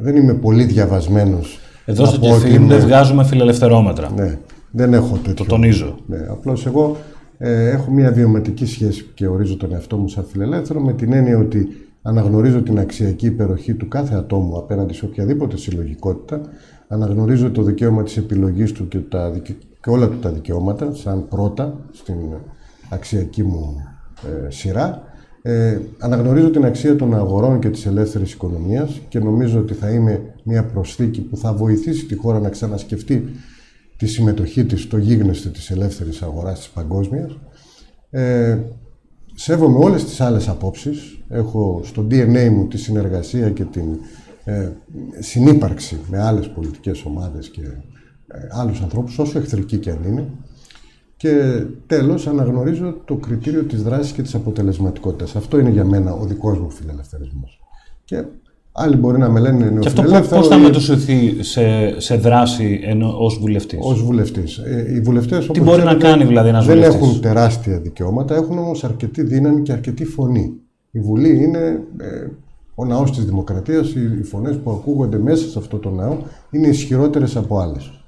[0.00, 1.58] δεν είμαι πολύ διαβασμένος.
[1.84, 4.10] Εδώ στο Κεφίν δεν βγάζουμε φιλελευθερόμετρα.
[4.16, 4.38] Ναι,
[4.70, 5.34] δεν έχω τέτοιο.
[5.34, 5.98] Το τονίζω.
[6.06, 6.96] Ναι, απλώς εγώ
[7.38, 11.38] ε, έχω μια βιωματική σχέση και ορίζω τον εαυτό μου σαν φιλελεύθερο με την έννοια
[11.38, 11.68] ότι
[12.02, 16.40] αναγνωρίζω την αξιακή υπεροχή του κάθε ατόμου απέναντι σε οποιαδήποτε συλλογικότητα,
[16.88, 19.32] αναγνωρίζω το δικαίωμα της επιλογής του και, τα,
[19.80, 22.16] και όλα του τα δικαιώματα σαν πρώτα στην
[22.90, 23.76] αξιακή μου
[24.46, 25.02] ε, σειρά.
[25.42, 30.34] Ε, αναγνωρίζω την αξία των αγορών και της ελεύθερης οικονομίας και νομίζω ότι θα είμαι
[30.44, 33.24] μια προσθήκη που θα βοηθήσει τη χώρα να ξανασκεφτεί
[33.96, 37.38] τη συμμετοχή της στο γίγνεσθε της ελεύθερης αγοράς της παγκόσμιας.
[38.10, 38.58] Ε,
[39.34, 41.18] σέβομαι όλες τις άλλες απόψεις.
[41.28, 43.98] Έχω στο DNA μου τη συνεργασία και την
[44.44, 44.68] ε,
[45.18, 47.62] συνύπαρξη με άλλες πολιτικές ομάδες και
[48.26, 50.28] ε, άλλους ανθρώπους, όσο εχθρικοί και αν είναι.
[51.22, 55.36] Και τέλος, αναγνωρίζω το κριτήριο της δράσης και της αποτελεσματικότητας.
[55.36, 57.60] Αυτό είναι για μένα ο δικός μου φιλελευθερισμός.
[58.04, 58.24] Και
[58.72, 60.10] Άλλοι μπορεί να με λένε νεοφιλελεύθερο.
[60.10, 61.62] Και αυτό πώ θα μετουσιωθεί σε,
[62.00, 62.80] σε δράση
[63.18, 64.56] ως βουλευτής; Ω βουλευτής.
[64.56, 65.46] Ε, οι βουλευτές.
[65.46, 69.62] Τι μπορεί να κάνει δηλαδή ένας βουλευτής; Δεν έχουν τεράστια δικαιώματα, έχουν όμως αρκετή δύναμη
[69.62, 70.52] και αρκετή φωνή.
[70.90, 72.26] Η Βουλή είναι ε,
[72.74, 73.90] ο ναός της Δημοκρατίας.
[73.90, 76.16] Οι, οι φωνές που ακούγονται μέσα σε αυτό το ναό
[76.50, 78.01] είναι ισχυρότερες από άλλες.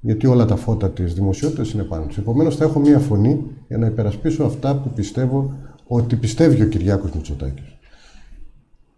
[0.00, 2.18] Γιατί όλα τα φώτα της δημοσιότητας είναι πάνω τους.
[2.18, 5.54] Επομένως, θα έχω μία φωνή για να υπερασπίσω αυτά που πιστεύω
[5.86, 7.78] ότι πιστεύει ο Κυριάκος Μητσοτάκης.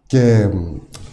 [0.05, 0.49] Και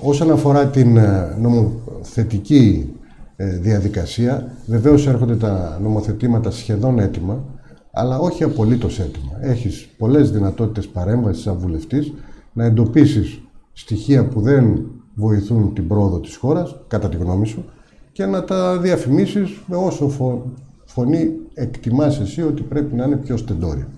[0.01, 2.95] όσον αφορά την ε, νομοθετική
[3.37, 7.45] ε, διαδικασία, βεβαίως έρχονται τα νομοθετήματα σχεδόν έτοιμα,
[7.93, 9.33] αλλά όχι απολύτως έτοιμα.
[9.41, 12.13] Έχεις πολλές δυνατότητες παρέμβασης σαν βουλευτής,
[12.53, 13.41] να εντοπίσεις
[13.73, 17.65] στοιχεία που δεν βοηθούν την πρόοδο της χώρας, κατά τη γνώμη σου,
[18.13, 20.09] και να τα διαφημίσεις με όσο
[20.85, 23.89] φωνή εκτιμάς εσύ ότι πρέπει να είναι πιο στεντόρια.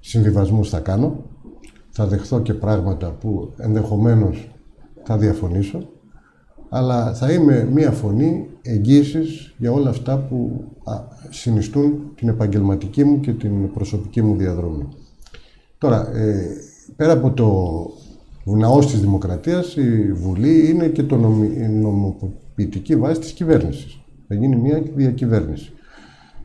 [0.00, 1.24] Συμβιβασμούς θα κάνω,
[1.90, 4.50] θα δεχθώ και πράγματα που ενδεχομένως
[5.02, 5.88] θα διαφωνήσω,
[6.68, 10.64] αλλά θα είμαι μία φωνή εγγύησης για όλα αυτά που
[11.30, 14.88] συνιστούν την επαγγελματική μου και την προσωπική μου διαδρομή.
[15.78, 16.56] Τώρα, ε,
[16.96, 17.46] πέρα από το
[18.44, 24.00] ναός της Δημοκρατίας, η Βουλή είναι και το νομι, η νομοποιητική βάση της κυβέρνησης.
[24.28, 25.72] Θα γίνει μία διακυβέρνηση.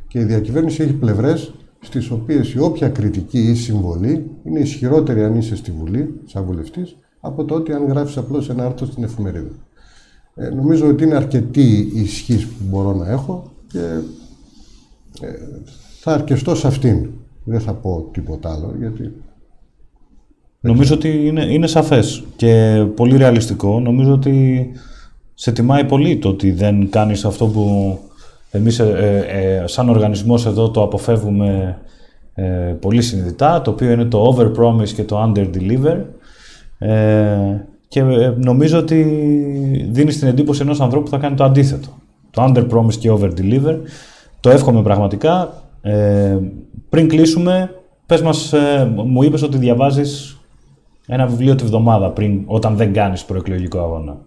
[0.08, 5.36] Και η διακυβέρνηση έχει πλευρές στις οποίες η όποια κριτική ή συμβολή είναι ισχυρότερη αν
[5.36, 9.52] είσαι στη Βουλή, σαν βουλευτής, από το ότι αν γράφεις απλώς ένα άρθρο στην εφημερίδα.
[10.36, 13.80] Ε, νομίζω ότι είναι αρκετή η ισχύ που μπορώ να έχω και
[15.22, 15.32] ε,
[16.00, 17.10] θα αρκεστώ σε αυτήν.
[17.44, 19.14] Δεν θα πω τίποτα άλλο, γιατί...
[20.60, 23.80] Νομίζω ότι είναι, είναι σαφές και πολύ ρεαλιστικό.
[23.80, 24.68] Νομίζω ότι
[25.34, 27.98] σε τιμάει πολύ το ότι δεν κάνεις αυτό που
[28.52, 31.78] εμείς ε, ε, ε, σαν οργανισμός εδώ το αποφεύγουμε
[32.80, 35.98] πολύ συνειδητά, το οποίο είναι το over-promise και το under-deliver.
[37.88, 38.02] και
[38.38, 39.04] νομίζω ότι
[39.92, 41.88] δίνεις την εντύπωση ενός ανθρώπου που θα κάνει το αντίθετο.
[42.30, 43.78] Το under-promise και over-deliver.
[44.40, 45.64] Το εύχομαι πραγματικά.
[46.90, 47.72] πριν κλείσουμε,
[48.06, 48.54] πες μας,
[49.06, 50.37] μου είπες ότι διαβάζεις
[51.08, 54.18] ένα βιβλίο τη βδομάδα πριν, όταν δεν κάνεις προεκλογικό αγώνα.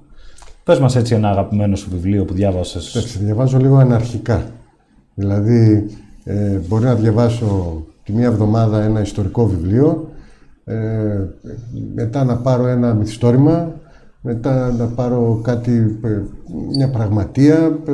[0.64, 2.90] Πες μας έτσι ένα αγαπημένο σου βιβλίο που διάβασες.
[2.90, 4.42] Πες, διαβάζω λίγο αναρχικά.
[5.14, 5.86] Δηλαδή,
[6.24, 10.08] ε, μπορεί να διαβάσω τη μία εβδομάδα ένα ιστορικό βιβλίο,
[10.64, 10.74] ε,
[11.94, 13.72] μετά να πάρω ένα μυθιστόρημα,
[14.20, 16.20] μετά να πάρω κάτι, ε,
[16.76, 17.56] μια πραγματεία,
[17.86, 17.92] ε,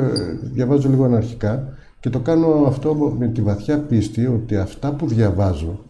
[0.53, 1.67] διαβάζω λίγο αναρχικά
[1.99, 5.86] και το κάνω αυτό με τη βαθιά πίστη ότι αυτά που διαβάζω ε,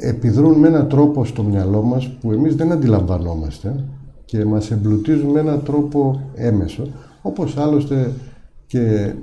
[0.00, 3.84] επιδρούν με έναν τρόπο στο μυαλό μας που εμείς δεν αντιλαμβανόμαστε
[4.24, 6.88] και μας εμπλουτίζουν με έναν τρόπο έμεσο,
[7.22, 8.12] όπως άλλωστε
[8.66, 9.14] και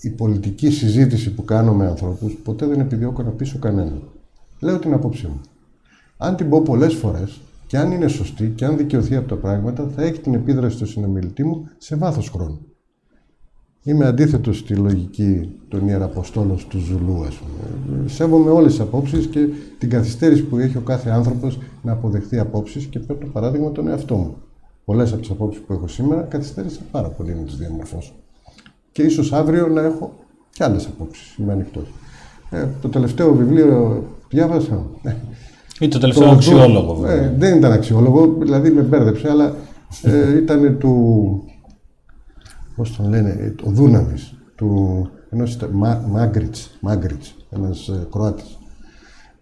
[0.00, 4.02] η πολιτική συζήτηση που κάνω με ανθρώπους ποτέ δεν επιδιώκω να πείσω κανέναν.
[4.60, 5.40] Λέω την απόψη μου.
[6.16, 9.88] Αν την πω πολλές φορές και αν είναι σωστή και αν δικαιωθεί από τα πράγματα,
[9.96, 12.58] θα έχει την επίδραση στο συνομιλητή μου σε βάθος χρόνου.
[13.88, 18.08] Είμαι αντίθετος στη λογική των Ιεραποστόλων του Ζουλού, ας πούμε.
[18.08, 22.84] Σέβομαι όλες τις απόψεις και την καθυστέρηση που έχει ο κάθε άνθρωπος να αποδεχθεί απόψεις
[22.84, 24.36] και παίρνω παράδειγμα τον εαυτό μου.
[24.84, 28.12] Πολλές από τις απόψεις που έχω σήμερα καθυστέρησα πάρα πολύ να τις διαμορφώσω.
[28.92, 30.12] Και ίσως αύριο να έχω
[30.52, 31.36] και άλλες απόψεις.
[31.36, 31.92] Είμαι ανοιχτός.
[32.50, 34.86] Ε, το τελευταίο βιβλίο διάβασα.
[35.80, 37.06] Ή το τελευταίο το αξιόλογο.
[37.06, 39.54] Ε, δεν ήταν αξιόλογο, δηλαδή με μπέρδεψε, αλλά
[40.02, 41.42] ε, ήταν του
[42.76, 45.58] πώς τον λένε, ο Δούναβης, του ενός
[46.08, 48.58] Μάγκριτς, Μάγκριτς, ένας ε, Κροάτης.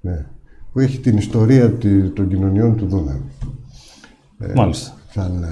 [0.00, 0.26] Ναι.
[0.72, 1.72] Που έχει την ιστορία
[2.14, 3.22] των κοινωνιών του Δούναβη.
[4.54, 4.92] Μάλιστα.
[5.10, 5.44] Σαν,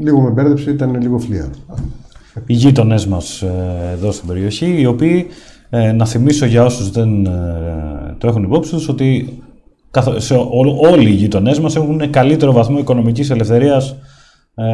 [0.00, 1.50] λίγο με μπέρδεψε, ήταν λίγο φλιάρο.
[2.46, 3.42] Οι γείτονές μας
[3.92, 5.26] εδώ στην περιοχή, οι οποίοι,
[5.94, 7.24] να θυμίσω για όσους δεν
[8.18, 9.42] το έχουν υπόψη τους, ότι
[10.16, 10.34] σε
[10.90, 13.96] όλοι οι γείτονές μας έχουν καλύτερο βαθμό οικονομικής ελευθερίας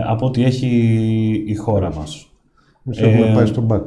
[0.07, 0.69] από ό,τι έχει
[1.47, 2.27] η χώρα μας.
[2.85, 3.87] Εμείς έχουμε πάει στον ΠΑΚ.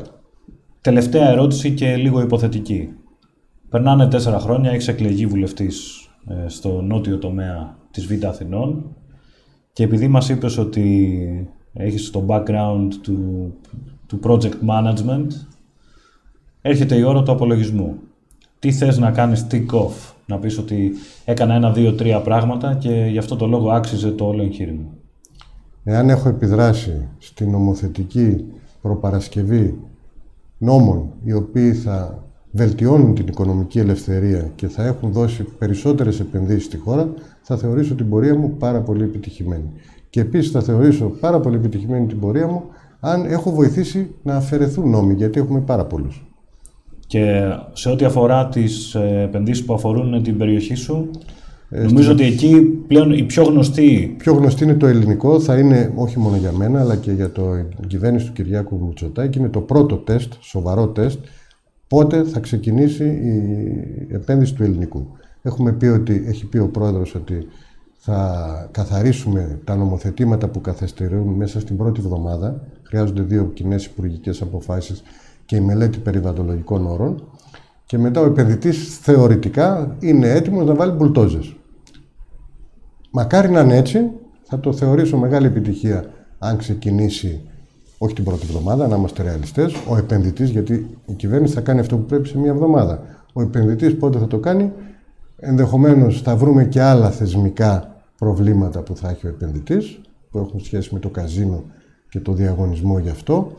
[0.81, 2.89] Τελευταία ερώτηση και λίγο υποθετική.
[3.69, 6.09] Περνάνε τέσσερα χρόνια, έχεις εκλεγεί βουλευτής
[6.47, 8.95] στο νότιο τομέα της Β' Αθηνών
[9.73, 13.53] και επειδή μας είπες ότι έχεις το background του,
[14.07, 15.27] του project management,
[16.61, 17.95] έρχεται η ώρα του απολογισμού.
[18.59, 20.91] Τι θες να κάνεις tick off, να πεις ότι
[21.25, 24.89] έκανα ένα, δύο, τρία πράγματα και γι' αυτό το λόγο άξιζε το όλο εγχείρημα.
[25.87, 28.45] Εάν έχω επιδράσει στην νομοθετική
[28.81, 29.77] προπαρασκευή
[30.57, 36.77] νόμων οι οποίοι θα βελτιώνουν την οικονομική ελευθερία και θα έχουν δώσει περισσότερες επενδύσεις στη
[36.77, 39.71] χώρα, θα θεωρήσω την πορεία μου πάρα πολύ επιτυχημένη.
[40.09, 42.63] Και επίσης θα θεωρήσω πάρα πολύ επιτυχημένη την πορεία μου
[42.99, 46.25] αν έχω βοηθήσει να αφαιρεθούν νόμοι, γιατί έχουμε πάρα πολλούς.
[47.07, 47.41] Και
[47.73, 51.19] σε ό,τι αφορά τις ε, επενδύσεις που αφορούν την περιοχή σου, ε,
[51.69, 54.15] νομίζω ότι εκεί πλέον η πιο γνωστή...
[54.17, 57.65] Πιο γνωστή είναι το ελληνικό, θα είναι όχι μόνο για μένα, αλλά και για το
[57.87, 59.39] κυβέρνηση του Κυριάκου Μητσοτάκη.
[59.39, 61.19] Είναι το πρώτο τεστ, σοβαρό τεστ,
[61.87, 65.07] πότε θα ξεκινήσει η επένδυση του ελληνικού.
[65.41, 67.47] Έχουμε πει ότι, έχει πει ο πρόεδρος ότι
[67.97, 72.61] θα καθαρίσουμε τα νομοθετήματα που καθυστερούν μέσα στην πρώτη εβδομάδα.
[72.83, 75.03] Χρειάζονται δύο κοινές υπουργικές αποφάσεις
[75.45, 77.23] και η μελέτη περιβαλλοντολογικών όρων.
[77.85, 81.55] Και μετά ο επενδυτής θεωρητικά είναι έτοιμος να βάλει μπουλτόζες.
[83.11, 84.11] Μακάρι να είναι έτσι,
[84.43, 86.05] θα το θεωρήσω μεγάλη επιτυχία
[86.39, 87.41] αν ξεκινήσει
[87.97, 89.73] όχι την πρώτη εβδομάδα, να είμαστε ρεαλιστές.
[89.89, 93.01] Ο επενδυτής, γιατί η κυβέρνηση θα κάνει αυτό που πρέπει σε μία εβδομάδα.
[93.33, 94.71] Ο επενδυτής πότε θα το κάνει,
[95.37, 99.99] ενδεχομένως θα βρούμε και άλλα θεσμικά προβλήματα που θα έχει ο επενδυτής,
[100.31, 101.63] που έχουν σχέση με το καζίνο
[102.09, 103.51] και το διαγωνισμό γι' αυτό.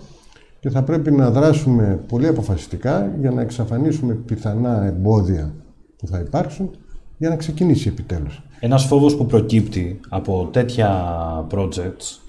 [0.66, 5.54] Και θα πρέπει να δράσουμε πολύ αποφασιστικά για να εξαφανίσουμε πιθανά εμπόδια
[5.96, 6.70] που θα υπάρξουν
[7.18, 8.42] για να ξεκινήσει επιτέλους.
[8.60, 10.90] Ένας φόβος που προκύπτει από τέτοια
[11.50, 12.20] projects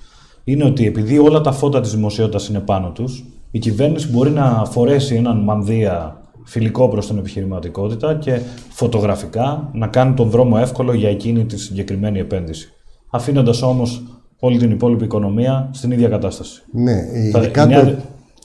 [0.43, 4.65] είναι ότι επειδή όλα τα φώτα της δημοσιότητας είναι πάνω τους, η κυβέρνηση μπορεί να
[4.65, 11.09] φορέσει έναν μανδύα φιλικό προς την επιχειρηματικότητα και φωτογραφικά να κάνει τον δρόμο εύκολο για
[11.09, 12.73] εκείνη τη συγκεκριμένη επένδυση.
[13.09, 14.03] Αφήνοντας όμως
[14.39, 16.63] όλη την υπόλοιπη οικονομία στην ίδια κατάσταση.
[16.71, 17.95] Ναι, ειδικά το...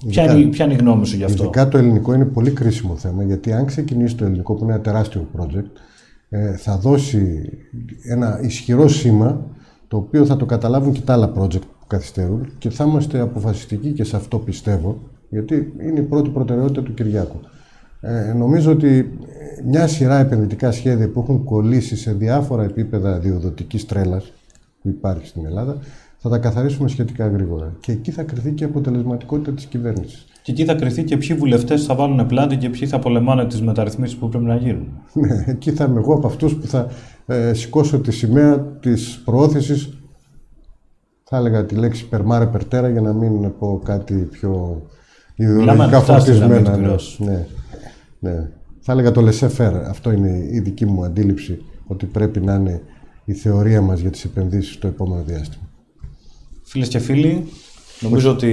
[0.08, 2.96] Ποια, είναι, ποια είναι η γνώμη σου γι' αυτό; Ειδικά το ελληνικό είναι πολύ κρίσιμο
[2.96, 5.70] θέμα, γιατί αν ξεκινήσει το ελληνικό, που είναι ένα τεράστιο project,
[6.28, 7.50] ε, θα δώσει
[8.08, 9.46] ένα ισχυρό σήμα,
[9.88, 14.04] το οποίο θα το καταλάβουν και τα άλλα project καθυστερούν και θα είμαστε αποφασιστικοί και
[14.04, 14.98] σε αυτό πιστεύω,
[15.28, 17.40] γιατί είναι η πρώτη προτεραιότητα του Κυριάκου.
[18.00, 19.18] Ε, νομίζω ότι
[19.66, 24.32] μια σειρά επενδυτικά σχέδια που έχουν κολλήσει σε διάφορα επίπεδα διοδοτικής τρέλας
[24.82, 25.76] που υπάρχει στην Ελλάδα,
[26.22, 27.72] θα τα καθαρίσουμε σχετικά γρήγορα.
[27.80, 30.26] Και εκεί θα κρυθεί και η αποτελεσματικότητα της κυβέρνησης.
[30.42, 33.62] Και εκεί θα κρυθεί και ποιοι βουλευτές θα βάλουν πλάτη και ποιοι θα πολεμάνε τις
[33.62, 34.88] μεταρρυθμίσεις που πρέπει να γίνουν.
[35.12, 36.88] Ναι, εκεί θα είμαι εγώ από αυτούς που θα
[37.26, 39.96] ε, σηκώσω τη σημαία της προώθησης
[41.34, 44.82] θα έλεγα τη λέξη περμάρε περτέρα για να μην πω κάτι πιο
[45.34, 46.76] ιδεολογικά φορτισμένα.
[46.76, 47.46] Ναι, ναι,
[48.18, 48.48] ναι.
[48.80, 52.82] Θα έλεγα το laissez Αυτό είναι η δική μου αντίληψη ότι πρέπει να είναι
[53.24, 55.62] η θεωρία μας για τις επενδύσεις στο επόμενο διάστημα.
[56.72, 57.44] Φίλες και φίλοι,
[58.00, 58.48] νομίζω ότι...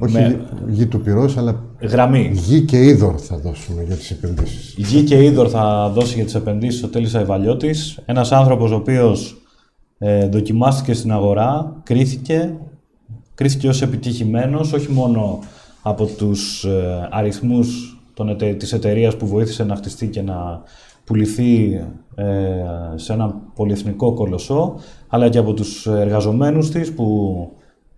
[0.00, 0.46] Όχι με...
[0.68, 2.30] γη του πυρός, αλλά γραμμή.
[2.32, 4.74] γη και είδωρ θα δώσουμε για τις επενδύσεις.
[4.76, 7.98] Γη και είδωρ θα δώσει για τις επενδύσεις ο Τέλης Αϊβαλιώτης.
[8.04, 9.42] Ένας άνθρωπος ο οποίος
[9.98, 12.54] ε, δοκιμάστηκε στην αγορά, κρίθηκε,
[13.34, 15.38] κρίθηκε ως επιτυχημένος, όχι μόνο
[15.82, 20.62] από τους ε, αριθμούς των, της εταιρείας που βοήθησε να χτιστεί και να
[21.04, 21.80] πουληθεί
[22.14, 22.24] ε,
[22.94, 24.74] σε ένα πολυεθνικό κολοσσό,
[25.08, 27.48] αλλά και από τους εργαζομένους της που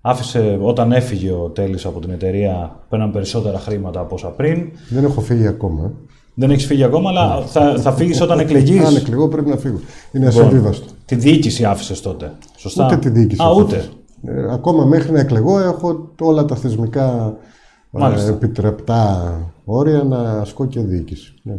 [0.01, 4.69] άφησε, όταν έφυγε ο Τέλης από την εταιρεία, παίρναν περισσότερα χρήματα από όσα πριν.
[4.89, 5.93] Δεν έχω φύγει ακόμα.
[6.35, 9.79] Δεν έχεις φύγει ακόμα, αλλά θα, θα φύγεις όταν εκλεγείς; Αν εκλεγώ, πρέπει να φύγω.
[10.13, 10.87] Είναι λοιπόν, ασυμβίβαστο.
[11.05, 12.33] Τη διοίκηση άφησες τότε.
[12.57, 13.43] Σωστά; Ούτε τη διοίκηση.
[13.43, 13.85] Α, ούτε.
[14.25, 17.37] Ε, ακόμα μέχρι να εκλεγώ, έχω όλα τα θεσμικά
[17.99, 19.33] ε, επιτρεπτά
[19.65, 21.35] όρια να ασκώ και διοίκηση.
[21.43, 21.55] Ναι.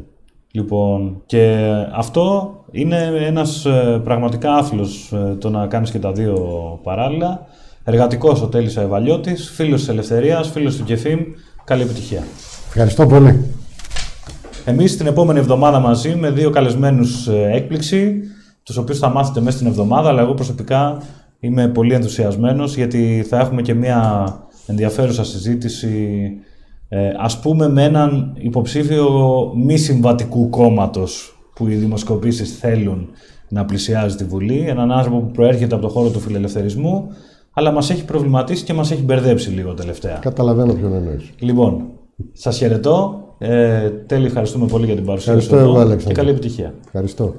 [0.58, 6.39] Λοιπόν, και αυτό είναι ένας ε, πραγματικά άθλος ε, το να κάνεις και τα δύο
[6.84, 7.47] παράλληλα.
[7.84, 11.20] Εργατικός ο Τέλης Αβαλιώτης, φίλος της Ελευθερίας, φίλος του Κεφίμ.
[11.64, 12.24] Καλή επιτυχία.
[12.68, 13.45] Ευχαριστώ πολύ.
[14.66, 18.20] Εμείς την επόμενη εβδομάδα μαζί με δύο καλεσμένους ε, έκπληξη,
[18.64, 21.01] τους οποίους θα μάθετε μέσα στην εβδομάδα, αλλά εγώ προσωπικά
[21.39, 24.28] είμαι πολύ ενθουσιασμένος γιατί θα έχουμε και μια
[24.68, 26.30] ενδιαφέρουσα συζήτηση
[26.89, 29.07] ε, ας πούμε με έναν υποψήφιο
[29.55, 33.09] μη συμβατικού κόμματος που οι δημοσκοπήσεις θέλουν
[33.49, 34.65] να πλησιάζει τη Βουλή.
[34.67, 37.07] Έναν άνθρωπο που προέρχεται από το χώρο του φιλελευθερισμού,
[37.53, 40.17] αλλά μας έχει προβληματίσει και μας έχει μπερδέψει λίγο τελευταία.
[40.21, 41.29] Καταλαβαίνω ποιον εννοείς.
[41.39, 41.83] Λοιπόν,
[42.33, 43.21] σας χαιρετώ.
[43.39, 46.07] Ε, τέλει, ευχαριστούμε πολύ για την παρουσία Ευχαριστώ σας εδώ εγώ, Αλέξανδρο.
[46.07, 46.73] και καλή επιτυχία.
[46.85, 47.35] Ευχαριστώ.